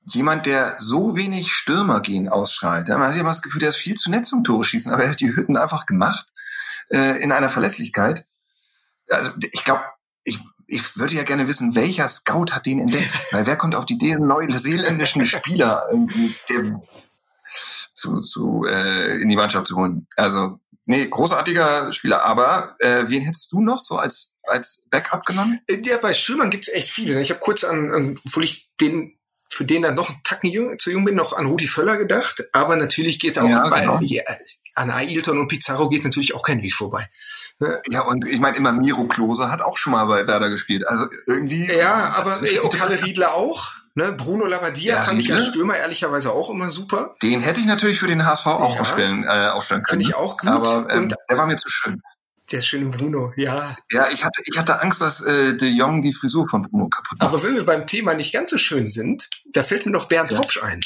jemand, 0.06 0.46
der 0.46 0.76
so 0.78 1.16
wenig 1.16 1.52
Stürmer 1.52 2.00
gehen 2.00 2.28
ausstrahlt, 2.28 2.88
man 2.88 3.02
hat 3.02 3.14
ja 3.14 3.20
immer 3.20 3.30
das 3.30 3.42
Gefühl, 3.42 3.60
der 3.60 3.70
ist 3.70 3.76
viel 3.76 3.94
zu 3.94 4.10
nett 4.10 4.26
zum 4.26 4.44
Tore 4.44 4.64
schießen, 4.64 4.92
aber 4.92 5.04
er 5.04 5.10
hat 5.10 5.20
die 5.20 5.34
Hütten 5.34 5.56
einfach 5.56 5.86
gemacht 5.86 6.26
äh, 6.90 7.22
in 7.22 7.32
einer 7.32 7.48
Verlässlichkeit. 7.48 8.26
Also 9.08 9.30
ich 9.52 9.64
glaube, 9.64 9.84
ich, 10.22 10.38
ich 10.66 10.96
würde 10.96 11.14
ja 11.14 11.24
gerne 11.24 11.48
wissen, 11.48 11.74
welcher 11.74 12.08
Scout 12.08 12.52
hat 12.52 12.66
den 12.66 12.80
entdeckt? 12.80 13.10
Weil 13.32 13.46
wer 13.46 13.56
kommt 13.56 13.74
auf 13.74 13.86
die 13.86 13.94
Idee, 13.94 14.14
einen 14.14 14.26
neuseeländischen 14.26 15.26
Spieler 15.26 15.84
der, 16.48 16.82
zu, 17.94 18.20
zu 18.20 18.64
äh, 18.68 19.20
in 19.20 19.28
die 19.28 19.36
Mannschaft 19.36 19.66
zu 19.66 19.76
holen? 19.76 20.06
Also 20.16 20.60
nee, 20.86 21.06
großartiger 21.06 21.92
Spieler. 21.92 22.24
Aber 22.24 22.76
äh, 22.80 23.04
wen 23.06 23.22
hättest 23.22 23.52
du 23.52 23.60
noch 23.60 23.78
so 23.78 23.98
als 23.98 24.32
als 24.46 24.86
Backup 24.90 25.24
genommen? 25.24 25.60
Ja, 25.68 25.96
bei 25.96 26.12
Stürmern 26.12 26.50
gibt 26.50 26.68
es 26.68 26.74
echt 26.74 26.90
viele. 26.90 27.20
Ich 27.20 27.30
habe 27.30 27.40
kurz 27.40 27.64
an, 27.64 27.94
an, 27.94 28.20
obwohl 28.26 28.44
ich 28.44 28.74
den 28.80 29.18
für 29.48 29.64
den 29.64 29.82
dann 29.82 29.94
noch 29.94 30.10
einen 30.10 30.22
Tacken 30.24 30.50
jung, 30.50 30.78
zu 30.78 30.90
jung 30.90 31.04
bin, 31.04 31.14
noch 31.14 31.32
an 31.32 31.46
Rudi 31.46 31.68
Völler 31.68 31.96
gedacht. 31.96 32.44
Aber 32.52 32.76
natürlich 32.76 33.20
geht 33.20 33.38
auch 33.38 33.48
ja, 33.48 33.68
bei, 33.68 33.80
genau. 33.80 34.00
ja, 34.02 34.22
an 34.74 34.90
Ailton 34.90 35.38
und 35.38 35.48
Pizarro 35.48 35.88
geht 35.88 36.04
natürlich 36.04 36.34
auch 36.34 36.42
kein 36.42 36.62
Weg 36.62 36.74
vorbei. 36.74 37.08
Ne? 37.60 37.80
Ja, 37.90 38.00
und 38.02 38.26
ich 38.26 38.40
meine, 38.40 38.56
immer 38.56 38.72
Miro 38.72 39.04
Klose 39.04 39.50
hat 39.50 39.62
auch 39.62 39.78
schon 39.78 39.92
mal 39.92 40.04
bei 40.06 40.26
Werder 40.26 40.50
gespielt. 40.50 40.86
Also 40.88 41.06
irgendwie. 41.26 41.72
Ja, 41.72 42.14
aber 42.16 42.40
Okale 42.64 43.04
Riedler 43.04 43.34
auch. 43.34 43.72
Ne? 43.96 44.12
Bruno 44.12 44.46
Labbadia 44.46 44.94
Ja, 44.96 45.02
fand 45.02 45.20
ich 45.20 45.32
als. 45.32 45.46
Stürmer 45.46 45.76
ehrlicherweise 45.76 46.32
auch 46.32 46.50
immer 46.50 46.68
super. 46.68 47.14
Den 47.22 47.40
hätte 47.40 47.60
ich 47.60 47.66
natürlich 47.66 48.00
für 48.00 48.08
den 48.08 48.26
HSV 48.26 48.46
auch 48.46 48.74
Ja. 48.74 48.80
aufstellen, 48.80 49.22
äh, 49.24 49.48
aufstellen 49.48 49.82
können. 49.84 50.00
Finde 50.02 50.08
ich 50.10 50.14
auch 50.16 50.36
gut. 50.36 50.50
Aber 50.50 50.86
ähm, 50.90 51.04
Und- 51.04 51.14
der 51.30 51.38
war 51.38 51.46
mir 51.46 51.56
zu 51.56 51.68
schön. 51.68 52.02
Der 52.52 52.60
schöne 52.60 52.90
Bruno, 52.90 53.32
ja. 53.36 53.74
Ja, 53.90 54.08
ich 54.12 54.22
hatte, 54.22 54.42
ich 54.44 54.58
hatte 54.58 54.82
Angst, 54.82 55.00
dass 55.00 55.22
äh, 55.22 55.56
De 55.56 55.68
Jong 55.68 56.02
die 56.02 56.12
Frisur 56.12 56.46
von 56.46 56.62
Bruno 56.62 56.88
kaputt 56.88 57.18
macht. 57.18 57.28
Aber 57.28 57.42
wenn 57.42 57.54
wir 57.54 57.64
beim 57.64 57.86
Thema 57.86 58.12
nicht 58.12 58.34
ganz 58.34 58.50
so 58.50 58.58
schön 58.58 58.86
sind, 58.86 59.30
da 59.52 59.62
fällt 59.62 59.86
mir 59.86 59.92
noch 59.92 60.08
Bernd 60.08 60.30
Ja. 60.30 60.38
Hopsch 60.38 60.62
ein, 60.62 60.82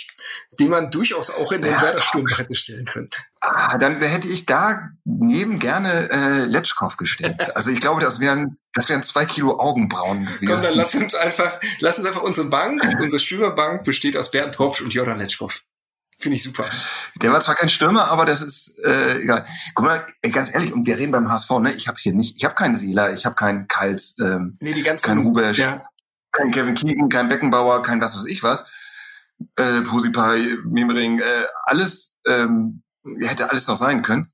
den 0.60 0.68
man 0.70 0.92
durchaus 0.92 1.30
auch 1.30 1.50
in 1.50 1.62
den 1.62 1.72
Werder-Sturm 1.72 2.26
hätte 2.28 2.54
stellen 2.54 2.84
können. 2.84 3.10
Ah, 3.40 3.76
dann 3.76 4.00
hätte 4.00 4.28
ich 4.28 4.46
da 4.46 4.90
neben 5.04 5.58
gerne 5.58 6.10
äh, 6.10 6.44
Letschkow 6.44 6.96
gestellt. 6.96 7.56
Also 7.56 7.72
ich 7.72 7.80
glaube, 7.80 8.00
das 8.00 8.20
wären, 8.20 8.54
das 8.72 8.88
wären 8.88 9.02
zwei 9.02 9.24
Kilo 9.24 9.58
Augenbrauen 9.58 10.26
gewesen. 10.26 10.46
Komm, 10.46 10.62
dann 10.62 10.74
lass 10.74 10.94
uns 10.94 11.16
einfach, 11.16 11.60
lass 11.80 11.98
uns 11.98 12.06
einfach 12.06 12.22
unsere 12.22 12.48
Bank, 12.48 12.80
unsere 13.00 13.18
Stürmerbank 13.18 13.84
besteht 13.84 14.16
aus 14.16 14.30
Bernd 14.30 14.58
Hopsch 14.60 14.80
und 14.80 14.94
Jordan 14.94 15.18
Letschkow. 15.18 15.60
Finde 16.20 16.36
ich 16.36 16.42
super. 16.42 16.64
Der 17.22 17.32
war 17.32 17.40
zwar 17.40 17.54
kein 17.54 17.68
Stürmer, 17.68 18.08
aber 18.08 18.24
das 18.24 18.42
ist 18.42 18.78
äh, 18.84 19.20
egal. 19.20 19.44
Guck 19.74 19.86
mal, 19.86 20.04
ganz 20.32 20.52
ehrlich, 20.52 20.72
und 20.72 20.84
wir 20.86 20.98
reden 20.98 21.12
beim 21.12 21.30
HSV, 21.30 21.50
ne? 21.60 21.72
Ich 21.74 21.86
habe 21.86 21.96
hier 22.00 22.12
nicht, 22.12 22.36
ich 22.36 22.44
habe 22.44 22.56
keinen 22.56 22.74
Seeler, 22.74 23.12
ich 23.12 23.24
habe 23.24 23.36
keinen 23.36 23.68
Kals, 23.68 24.16
ähm, 24.18 24.56
Nee, 24.60 24.72
die 24.72 24.82
ganzen, 24.82 25.06
kein 25.06 25.18
Rubesch, 25.18 25.58
ja, 25.58 25.80
kein 26.32 26.50
Kevin 26.50 26.74
Keegan, 26.74 27.08
kein 27.08 27.28
Beckenbauer, 27.28 27.82
kein 27.82 28.00
was 28.00 28.16
weiß 28.16 28.26
ich 28.26 28.42
was. 28.42 28.96
Äh, 29.56 29.82
Posipai, 29.82 30.56
Memering, 30.64 31.20
äh, 31.20 31.44
alles 31.64 32.20
ähm, 32.26 32.82
hätte 33.20 33.50
alles 33.50 33.68
noch 33.68 33.76
sein 33.76 34.02
können. 34.02 34.28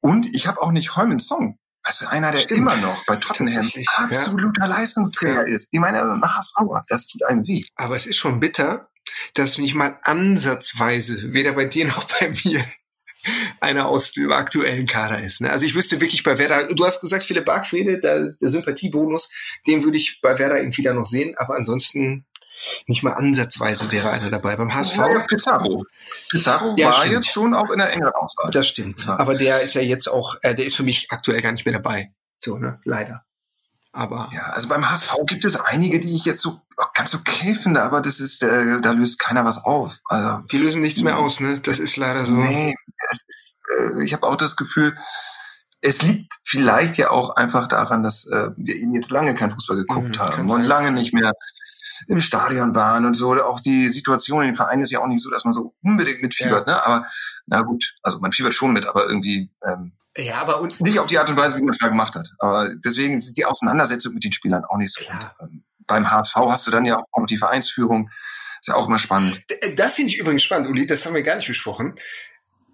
Und 0.00 0.32
ich 0.34 0.46
habe 0.46 0.62
auch 0.62 0.70
nicht 0.70 0.94
Heumann 0.94 1.18
Song. 1.18 1.58
Weißt 1.84 2.02
du, 2.02 2.06
einer, 2.06 2.30
der 2.30 2.38
Stimmt. 2.38 2.60
immer 2.60 2.76
noch 2.76 3.04
bei 3.06 3.16
Tottenham 3.16 3.52
Tatsächlich, 3.54 3.86
ja. 3.86 4.04
absoluter 4.04 4.68
Leistungsträger 4.68 5.46
ist. 5.46 5.68
Ich 5.70 5.80
meine, 5.80 6.00
ein 6.00 6.22
HSV, 6.22 6.54
das 6.86 7.08
tut 7.08 7.24
einem 7.24 7.46
weh. 7.46 7.64
aber 7.74 7.96
es 7.96 8.06
ist 8.06 8.16
schon 8.16 8.38
bitter, 8.40 8.88
dass 9.34 9.58
nicht 9.58 9.74
mal 9.74 9.98
ansatzweise, 10.02 11.32
weder 11.32 11.52
bei 11.52 11.64
dir 11.64 11.86
noch 11.86 12.04
bei 12.18 12.32
mir, 12.44 12.64
einer 13.60 13.86
aus 13.88 14.12
dem 14.12 14.32
aktuellen 14.32 14.86
Kader 14.86 15.22
ist. 15.22 15.40
Ne? 15.40 15.50
Also 15.50 15.64
ich 15.66 15.74
wüsste 15.74 16.00
wirklich 16.00 16.22
bei 16.22 16.36
Werder, 16.38 16.68
du 16.74 16.84
hast 16.84 17.00
gesagt, 17.00 17.24
Philipp 17.24 17.46
Bargfrede, 17.46 17.98
der, 18.00 18.32
der 18.32 18.50
Sympathiebonus, 18.50 19.30
den 19.66 19.82
würde 19.84 19.96
ich 19.96 20.20
bei 20.20 20.38
Werder 20.38 20.58
irgendwie 20.58 20.82
da 20.82 20.92
noch 20.92 21.06
sehen, 21.06 21.34
aber 21.38 21.56
ansonsten 21.56 22.26
nicht 22.86 23.02
mal 23.02 23.12
ansatzweise 23.14 23.90
wäre 23.90 24.10
einer 24.10 24.30
dabei. 24.30 24.56
Beim 24.56 24.72
HSV, 24.72 24.96
Ja, 24.96 25.20
Pizarro. 25.26 25.84
Pizarro 26.30 26.74
Ja, 26.78 26.86
war 26.86 26.92
stimmt. 26.94 27.12
jetzt 27.14 27.28
schon 27.30 27.52
auch 27.54 27.68
in 27.70 27.78
der 27.78 27.92
engeren 27.92 28.12
Auswahl. 28.12 28.50
das 28.52 28.68
stimmt. 28.68 29.04
Ja. 29.06 29.18
Aber 29.18 29.34
der 29.34 29.60
ist 29.62 29.74
ja 29.74 29.80
jetzt 29.82 30.06
auch, 30.06 30.36
äh, 30.42 30.54
der 30.54 30.64
ist 30.64 30.76
für 30.76 30.84
mich 30.84 31.08
aktuell 31.10 31.42
gar 31.42 31.50
nicht 31.52 31.64
mehr 31.66 31.74
dabei. 31.74 32.12
So, 32.40 32.58
ne? 32.58 32.78
Leider. 32.84 33.24
Aber 33.92 34.28
Ja, 34.32 34.50
also 34.50 34.68
beim 34.68 34.88
HSV 34.88 35.14
gibt 35.26 35.44
es 35.44 35.56
einige, 35.56 35.98
die 35.98 36.14
ich 36.14 36.24
jetzt 36.24 36.42
so 36.42 36.60
ganz 36.94 37.14
okay 37.14 37.54
finde, 37.54 37.82
aber 37.82 38.00
das 38.00 38.20
ist, 38.20 38.42
äh, 38.42 38.80
da 38.80 38.92
löst 38.92 39.18
keiner 39.18 39.44
was 39.44 39.64
auf. 39.64 39.98
Also, 40.06 40.44
die 40.50 40.58
lösen 40.58 40.80
nichts 40.82 41.02
mehr 41.02 41.18
aus, 41.18 41.40
ne? 41.40 41.58
Das 41.60 41.78
ist 41.78 41.96
leider 41.96 42.24
so. 42.24 42.34
nee, 42.34 42.74
ist, 43.28 43.58
äh, 43.78 44.02
ich 44.04 44.12
habe 44.12 44.26
auch 44.26 44.36
das 44.36 44.56
Gefühl, 44.56 44.96
es 45.80 46.02
liegt 46.02 46.32
vielleicht 46.44 46.96
ja 46.96 47.10
auch 47.10 47.36
einfach 47.36 47.68
daran, 47.68 48.02
dass 48.02 48.26
äh, 48.26 48.48
wir 48.56 48.76
eben 48.76 48.94
jetzt 48.94 49.10
lange 49.10 49.34
kein 49.34 49.50
Fußball 49.50 49.76
geguckt 49.76 50.08
Mhm, 50.10 50.18
haben 50.18 50.48
sein. 50.48 50.60
und 50.60 50.64
lange 50.64 50.92
nicht 50.92 51.12
mehr 51.12 51.32
im 52.08 52.20
Stadion 52.20 52.74
waren 52.74 53.04
und 53.04 53.14
so. 53.14 53.34
Auch 53.44 53.60
die 53.60 53.88
Situation 53.88 54.42
in 54.42 54.48
den 54.50 54.56
Vereinen 54.56 54.82
ist 54.82 54.90
ja 54.92 55.00
auch 55.00 55.06
nicht 55.06 55.22
so, 55.22 55.30
dass 55.30 55.44
man 55.44 55.52
so 55.52 55.74
unbedingt 55.82 56.22
mitfiebert, 56.22 56.66
ne? 56.66 56.84
Aber 56.86 57.06
na 57.46 57.60
gut, 57.62 57.94
also 58.02 58.18
man 58.20 58.32
fiebert 58.32 58.54
schon 58.54 58.72
mit, 58.72 58.86
aber 58.86 59.06
irgendwie 59.06 59.50
ähm, 59.62 59.92
Ja, 60.16 60.40
aber 60.40 60.60
und 60.60 60.80
nicht 60.80 60.98
auf 60.98 61.06
die 61.08 61.18
Art 61.18 61.28
und 61.28 61.36
Weise, 61.36 61.56
wie 61.56 61.62
man 61.62 61.74
es 61.74 61.80
mal 61.80 61.88
gemacht 61.90 62.14
hat. 62.14 62.30
Aber 62.38 62.74
deswegen 62.76 63.14
ist 63.14 63.34
die 63.34 63.44
Auseinandersetzung 63.44 64.14
mit 64.14 64.24
den 64.24 64.32
Spielern 64.32 64.64
auch 64.64 64.78
nicht 64.78 64.94
so. 64.94 65.04
Klar. 65.04 65.34
Und, 65.40 65.50
ähm, 65.50 65.64
beim 65.86 66.10
HSV 66.10 66.34
hast 66.36 66.66
du 66.66 66.70
dann 66.70 66.84
ja 66.84 66.96
auch 66.98 67.18
noch 67.20 67.26
die 67.26 67.36
Vereinsführung. 67.36 68.08
Ist 68.60 68.68
ja 68.68 68.74
auch 68.74 68.88
immer 68.88 68.98
spannend. 68.98 69.40
D- 69.50 69.74
Da 69.74 69.88
finde 69.88 70.10
ich 70.12 70.18
übrigens 70.18 70.42
spannend, 70.42 70.68
Uli, 70.68 70.86
das 70.86 71.04
haben 71.06 71.14
wir 71.14 71.22
gar 71.22 71.36
nicht 71.36 71.48
besprochen. 71.48 71.94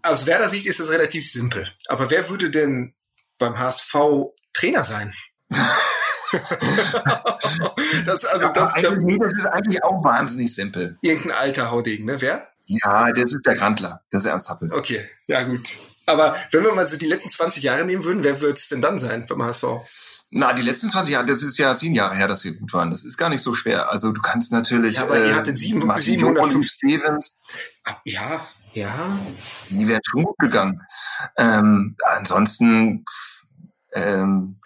Aus 0.02 0.26
Werder 0.26 0.48
Sicht 0.48 0.66
ist 0.66 0.80
das 0.80 0.90
relativ 0.90 1.30
simpel. 1.30 1.68
Aber 1.88 2.10
wer 2.10 2.28
würde 2.30 2.50
denn 2.50 2.94
beim 3.38 3.58
HSV 3.58 3.94
Trainer 4.52 4.84
sein? 4.84 5.12
das, 8.06 8.24
also, 8.24 8.48
das 8.54 8.76
ist 8.76 8.82
ja 8.82 8.90
nee, 8.96 9.18
das 9.18 9.32
ist 9.34 9.46
eigentlich 9.46 9.82
auch 9.82 10.02
wahnsinnig 10.04 10.54
simpel. 10.54 10.96
irgendein 11.02 11.32
alter 11.38 11.70
Haudegen, 11.70 12.06
ne? 12.06 12.20
Wer? 12.20 12.48
Ja, 12.66 13.10
das 13.12 13.32
ist 13.34 13.44
der 13.46 13.56
Grandler. 13.56 14.02
Das 14.10 14.22
ist 14.22 14.26
Ernst 14.26 14.48
Happel. 14.48 14.72
Okay, 14.72 15.08
ja 15.26 15.42
gut. 15.42 15.68
Aber 16.10 16.36
wenn 16.50 16.64
wir 16.64 16.72
mal 16.74 16.86
so 16.88 16.96
die 16.96 17.06
letzten 17.06 17.28
20 17.28 17.62
Jahre 17.62 17.84
nehmen 17.84 18.04
würden, 18.04 18.22
wer 18.24 18.40
wird 18.40 18.58
es 18.58 18.68
denn 18.68 18.82
dann 18.82 18.98
sein 18.98 19.26
beim 19.26 19.42
HSV? 19.42 19.64
Na, 20.32 20.52
die 20.52 20.62
letzten 20.62 20.88
20 20.88 21.12
Jahre, 21.14 21.26
das 21.26 21.42
ist 21.42 21.58
ja 21.58 21.74
zehn 21.74 21.94
Jahre 21.94 22.14
her, 22.14 22.28
dass 22.28 22.44
wir 22.44 22.54
gut 22.56 22.72
waren. 22.72 22.90
Das 22.90 23.04
ist 23.04 23.16
gar 23.16 23.28
nicht 23.30 23.42
so 23.42 23.52
schwer. 23.52 23.90
Also 23.90 24.12
du 24.12 24.20
kannst 24.20 24.52
natürlich. 24.52 24.96
Ja, 24.96 25.02
aber 25.02 25.24
ihr 25.24 25.34
hattet 25.34 25.58
sieben- 25.58 25.84
Martin 25.86 26.04
705 26.04 26.52
Jung 26.52 26.56
und 26.60 26.64
Stevens, 26.64 27.36
Ah, 27.84 27.96
Ja, 28.04 28.46
ja. 28.74 29.18
die 29.70 29.88
wären 29.88 30.00
schon 30.08 30.22
gut 30.22 30.38
gegangen. 30.38 30.80
Ähm, 31.36 31.96
ansonsten, 32.04 33.04
ähm, 33.94 34.56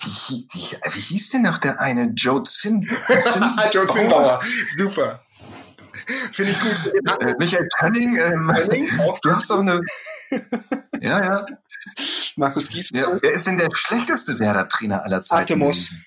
wie, 0.00 0.46
wie, 0.52 0.76
wie 0.92 1.00
hieß 1.00 1.30
denn 1.30 1.42
noch 1.42 1.56
der 1.58 1.80
eine? 1.80 2.12
Joe 2.14 2.42
Zinn? 2.42 2.82
Zinn 3.06 3.44
Joe 3.72 3.88
Zinnbauer, 3.88 4.40
super. 4.76 5.23
Finde 6.32 6.52
ich 6.52 6.60
gut. 6.60 6.92
Äh, 7.20 7.34
Michael 7.38 7.68
Tönning, 7.78 8.18
ähm, 8.20 8.52
du 9.22 9.32
hast 9.32 9.50
doch 9.50 9.60
eine. 9.60 9.80
Ja, 11.00 11.22
ja. 11.22 11.46
Markus 12.36 12.68
Gies. 12.68 12.90
Wer, 12.92 13.20
wer 13.20 13.32
ist 13.32 13.46
denn 13.46 13.58
der 13.58 13.68
schlechteste 13.72 14.38
Werder-Trainer 14.38 15.04
aller 15.04 15.20
Zeiten? 15.20 15.60
Gewesen? 15.60 16.04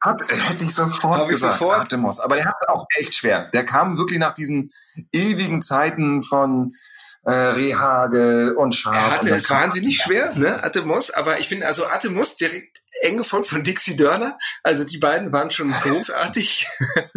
Hat, 0.00 0.22
äh, 0.30 0.36
hätte 0.36 0.64
ich 0.64 0.74
sofort 0.74 1.20
Hab 1.20 1.24
ich 1.24 1.30
gesagt, 1.30 1.58
sofort. 1.58 1.78
Artemos. 1.78 2.20
Aber 2.20 2.36
der 2.36 2.44
hat 2.44 2.54
es 2.60 2.68
auch 2.68 2.86
echt 2.96 3.14
schwer. 3.14 3.48
Der 3.52 3.64
kam 3.64 3.98
wirklich 3.98 4.18
nach 4.18 4.34
diesen 4.34 4.72
ewigen 5.12 5.62
Zeiten 5.62 6.22
von 6.22 6.72
äh, 7.24 7.32
Rehagel 7.32 8.52
und 8.52 8.74
Schaf. 8.74 8.94
Er 8.94 9.10
hatte 9.10 9.34
es 9.34 9.50
wahnsinnig 9.50 10.00
schwer, 10.02 10.32
ne, 10.36 10.62
Atemos, 10.62 11.10
aber 11.10 11.40
ich 11.40 11.48
finde, 11.48 11.66
also 11.66 11.86
Atemos 11.86 12.36
direkt 12.36 12.78
eng 13.02 13.18
gefolgt 13.18 13.48
von 13.48 13.64
Dixie 13.64 13.96
Dörner. 13.96 14.36
Also 14.62 14.84
die 14.84 14.98
beiden 14.98 15.32
waren 15.32 15.50
schon 15.50 15.70
großartig. 15.70 16.66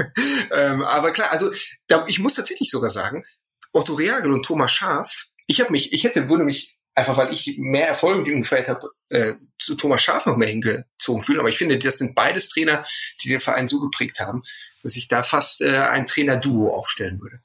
ähm, 0.52 0.82
aber 0.84 1.12
klar, 1.12 1.32
also 1.32 1.52
da, 1.88 2.06
ich 2.08 2.20
muss 2.20 2.34
tatsächlich 2.34 2.70
sogar 2.70 2.90
sagen, 2.90 3.26
Otto 3.72 3.94
Rehagel 3.94 4.34
und 4.34 4.46
Thomas 4.46 4.72
Schaf, 4.72 5.26
ich 5.48 5.62
habe 5.62 5.72
mich, 5.72 5.94
ich 5.94 6.04
hätte, 6.04 6.30
würde 6.30 6.44
mich 6.44 6.78
einfach, 6.96 7.18
weil 7.18 7.34
ich 7.34 7.56
mehr 7.58 7.88
Erfolg 7.88 8.18
mit 8.20 8.28
ihm 8.28 8.42
gefeiert 8.42 8.68
habe, 8.68 8.90
äh, 9.10 9.34
zu 9.58 9.76
Thomas 9.76 10.02
Schaf 10.02 10.26
noch 10.26 10.38
mehr 10.38 10.50
hingezogen 10.50 11.22
fühlen. 11.22 11.40
Aber 11.40 11.50
ich 11.50 11.58
finde, 11.58 11.78
das 11.78 11.98
sind 11.98 12.16
beides 12.16 12.50
Trainer, 12.50 12.84
die 13.24 13.30
den 13.30 13.40
Verein 13.40 13.68
so 13.68 13.80
geprägt 13.80 14.20
haben, 14.20 14.44
dass 14.84 14.96
ich 14.96 15.08
da 15.08 15.24
fast 15.24 15.62
äh, 15.62 15.78
ein 15.78 16.06
Trainer-Duo 16.06 16.70
aufstellen 16.70 17.22
würde. 17.22 17.40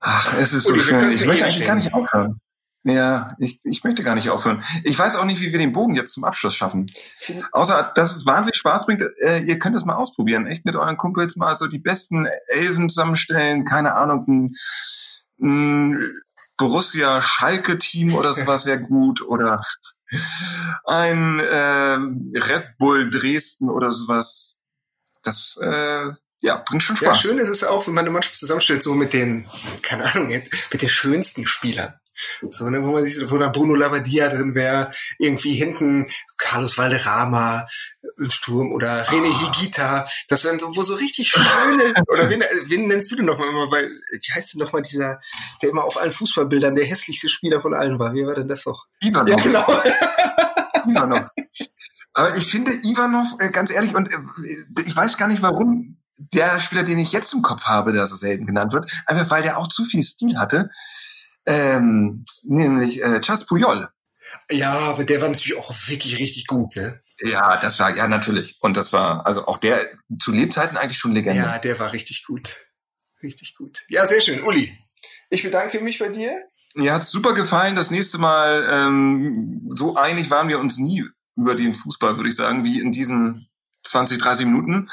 Ach, 0.00 0.34
es 0.38 0.52
ist 0.52 0.64
so 0.64 0.72
Uli, 0.72 0.80
wir 0.80 0.84
schön. 0.84 0.98
können 0.98 1.12
Ich 1.12 1.24
möchte 1.24 1.44
ewig 1.44 1.54
eigentlich 1.54 1.66
gar 1.66 1.76
nicht 1.76 1.94
aufhören. 1.94 2.40
Ja, 2.86 3.34
ich, 3.38 3.60
ich 3.64 3.82
möchte 3.82 4.02
gar 4.02 4.14
nicht 4.14 4.28
aufhören. 4.28 4.62
Ich 4.82 4.98
weiß 4.98 5.16
auch 5.16 5.24
nicht, 5.24 5.40
wie 5.40 5.50
wir 5.52 5.58
den 5.58 5.72
Bogen 5.72 5.94
jetzt 5.94 6.12
zum 6.12 6.24
Abschluss 6.24 6.54
schaffen. 6.54 6.86
Außer, 7.52 7.92
dass 7.94 8.14
es 8.14 8.26
wahnsinnig 8.26 8.58
Spaß 8.58 8.84
bringt. 8.84 9.02
Äh, 9.22 9.40
ihr 9.40 9.58
könnt 9.58 9.74
es 9.74 9.86
mal 9.86 9.94
ausprobieren. 9.94 10.46
Echt 10.46 10.66
mit 10.66 10.76
euren 10.76 10.98
Kumpels 10.98 11.36
mal 11.36 11.56
so 11.56 11.66
die 11.66 11.78
besten 11.78 12.26
Elfen 12.48 12.90
zusammenstellen. 12.90 13.64
Keine 13.64 13.94
Ahnung, 13.94 14.26
ein, 14.28 14.54
ein 15.42 16.12
Borussia 16.58 17.22
Schalke 17.22 17.78
Team 17.78 18.14
oder 18.14 18.34
sowas 18.34 18.66
wäre 18.66 18.82
gut. 18.82 19.22
Oder 19.22 19.62
ein 20.84 21.40
ähm, 21.50 22.32
Red 22.34 22.76
Bull 22.78 23.08
Dresden 23.08 23.70
oder 23.70 23.92
sowas. 23.92 24.60
Das 25.22 25.58
äh, 25.62 26.12
ja, 26.40 26.56
bringt 26.66 26.82
schon 26.82 26.96
Ja, 26.96 27.14
Spaß. 27.14 27.20
schön 27.20 27.38
ist 27.38 27.48
es 27.48 27.64
auch, 27.64 27.86
wenn 27.86 27.94
man 27.94 28.04
eine 28.04 28.12
Mannschaft 28.12 28.38
zusammenstellt, 28.38 28.82
so 28.82 28.92
mit 28.92 29.14
den, 29.14 29.48
keine 29.80 30.04
Ahnung, 30.04 30.28
mit 30.28 30.82
den 30.82 30.88
schönsten 30.90 31.46
Spielern. 31.46 31.94
So, 32.48 32.68
ne, 32.70 32.82
wo 32.82 32.92
man 32.92 33.04
sich, 33.04 33.30
wo 33.30 33.38
da 33.38 33.48
Bruno 33.48 33.74
Labbadia 33.74 34.28
drin 34.28 34.54
wäre, 34.54 34.90
irgendwie 35.18 35.54
hinten 35.54 36.06
Carlos 36.36 36.78
Valderrama 36.78 37.66
im 38.18 38.30
Sturm 38.30 38.72
oder 38.72 39.04
René 39.06 39.32
Higuita, 39.32 40.06
das 40.28 40.44
wären 40.44 40.58
so, 40.58 40.74
wo 40.74 40.82
so 40.82 40.94
richtig 40.94 41.28
schöne, 41.28 41.94
oder 42.08 42.28
wen, 42.28 42.42
wen 42.66 42.86
nennst 42.86 43.10
du 43.10 43.16
denn 43.16 43.24
nochmal 43.24 43.48
immer 43.48 43.68
bei, 43.68 43.82
wie 43.82 44.32
heißt 44.34 44.54
denn 44.54 44.60
nochmal 44.60 44.82
dieser, 44.82 45.20
der 45.62 45.70
immer 45.70 45.84
auf 45.84 45.96
allen 45.96 46.12
Fußballbildern 46.12 46.76
der 46.76 46.84
hässlichste 46.84 47.28
Spieler 47.28 47.60
von 47.60 47.74
allen 47.74 47.98
war, 47.98 48.14
wie 48.14 48.26
war 48.26 48.34
denn 48.34 48.48
das 48.48 48.62
doch? 48.62 48.84
Ivanov. 49.02 49.28
Ja, 49.28 49.42
genau. 49.42 49.82
Ivanov. 50.90 51.28
Aber 52.12 52.36
ich 52.36 52.48
finde 52.48 52.72
Ivanov, 52.72 53.26
äh, 53.40 53.50
ganz 53.50 53.72
ehrlich, 53.72 53.94
und 53.94 54.12
äh, 54.12 54.82
ich 54.86 54.96
weiß 54.96 55.16
gar 55.16 55.28
nicht, 55.28 55.42
warum 55.42 55.98
der 56.16 56.60
Spieler, 56.60 56.84
den 56.84 56.98
ich 56.98 57.12
jetzt 57.12 57.32
im 57.32 57.42
Kopf 57.42 57.64
habe, 57.64 57.92
der 57.92 58.06
so 58.06 58.14
selten 58.14 58.46
genannt 58.46 58.72
wird, 58.72 58.90
einfach 59.06 59.30
weil 59.30 59.42
der 59.42 59.58
auch 59.58 59.68
zu 59.68 59.84
viel 59.84 60.02
Stil 60.02 60.38
hatte. 60.38 60.70
Ähm, 61.46 62.24
nämlich 62.42 63.02
äh, 63.02 63.20
Chas 63.20 63.46
Puyol. 63.46 63.88
Ja, 64.50 64.72
aber 64.72 65.04
der 65.04 65.20
war 65.20 65.28
natürlich 65.28 65.58
auch 65.58 65.72
wirklich 65.86 66.18
richtig 66.18 66.46
gut, 66.46 66.76
ne? 66.76 67.00
Ja, 67.20 67.56
das 67.58 67.78
war, 67.78 67.94
ja, 67.96 68.08
natürlich. 68.08 68.56
Und 68.60 68.76
das 68.76 68.92
war, 68.92 69.24
also 69.26 69.46
auch 69.46 69.58
der 69.58 69.86
zu 70.18 70.32
Lebzeiten 70.32 70.76
eigentlich 70.76 70.98
schon 70.98 71.12
Legende. 71.12 71.42
Ja, 71.42 71.58
der 71.58 71.78
war 71.78 71.92
richtig 71.92 72.24
gut. 72.24 72.56
Richtig 73.22 73.54
gut. 73.56 73.84
Ja, 73.88 74.06
sehr 74.06 74.20
schön. 74.20 74.42
Uli, 74.42 74.76
ich 75.30 75.42
bedanke 75.42 75.80
mich 75.80 75.98
bei 75.98 76.08
dir. 76.08 76.42
Mir 76.74 76.92
hat's 76.92 77.10
super 77.10 77.34
gefallen. 77.34 77.76
Das 77.76 77.90
nächste 77.90 78.18
Mal, 78.18 78.68
ähm, 78.70 79.70
so 79.74 79.96
einig 79.96 80.30
waren 80.30 80.48
wir 80.48 80.58
uns 80.58 80.78
nie 80.78 81.04
über 81.36 81.54
den 81.54 81.74
Fußball, 81.74 82.16
würde 82.16 82.28
ich 82.28 82.36
sagen, 82.36 82.64
wie 82.64 82.80
in 82.80 82.90
diesen 82.90 83.48
20, 83.84 84.18
30 84.18 84.46
Minuten. 84.46 84.88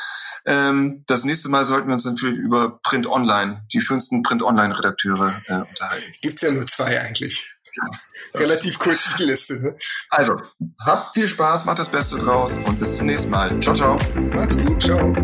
Ähm, 0.45 1.04
das 1.08 1.23
nächste 1.23 1.49
Mal 1.49 1.65
sollten 1.65 1.88
wir 1.88 1.93
uns 1.93 2.04
dann 2.04 2.17
viel 2.17 2.32
über 2.32 2.80
Print 2.84 3.08
Online, 3.08 3.63
die 3.73 3.82
schönsten 3.82 4.23
Print 4.23 4.43
Online-Redakteure 4.43 5.34
äh, 5.47 5.54
unterhalten. 5.54 6.13
Gibt's 6.21 6.41
ja 6.41 6.51
nur 6.51 6.67
zwei 6.67 6.99
eigentlich. 6.99 7.56
Ja, 7.73 8.39
Relativ 8.39 8.77
kurz 8.80 9.15
die 9.17 9.23
Liste. 9.23 9.56
Ne? 9.56 9.77
Also, 10.10 10.41
habt 10.86 11.15
viel 11.15 11.27
Spaß, 11.27 11.63
macht 11.65 11.80
das 11.80 11.89
Beste 11.89 12.17
draus 12.17 12.56
und 12.56 12.80
bis 12.80 12.97
zum 12.97 13.06
nächsten 13.06 13.30
Mal. 13.30 13.60
Ciao, 13.62 13.73
ciao. 13.73 13.97
Macht's 14.34 14.58
gut, 14.58 14.84
ciao. 14.84 15.15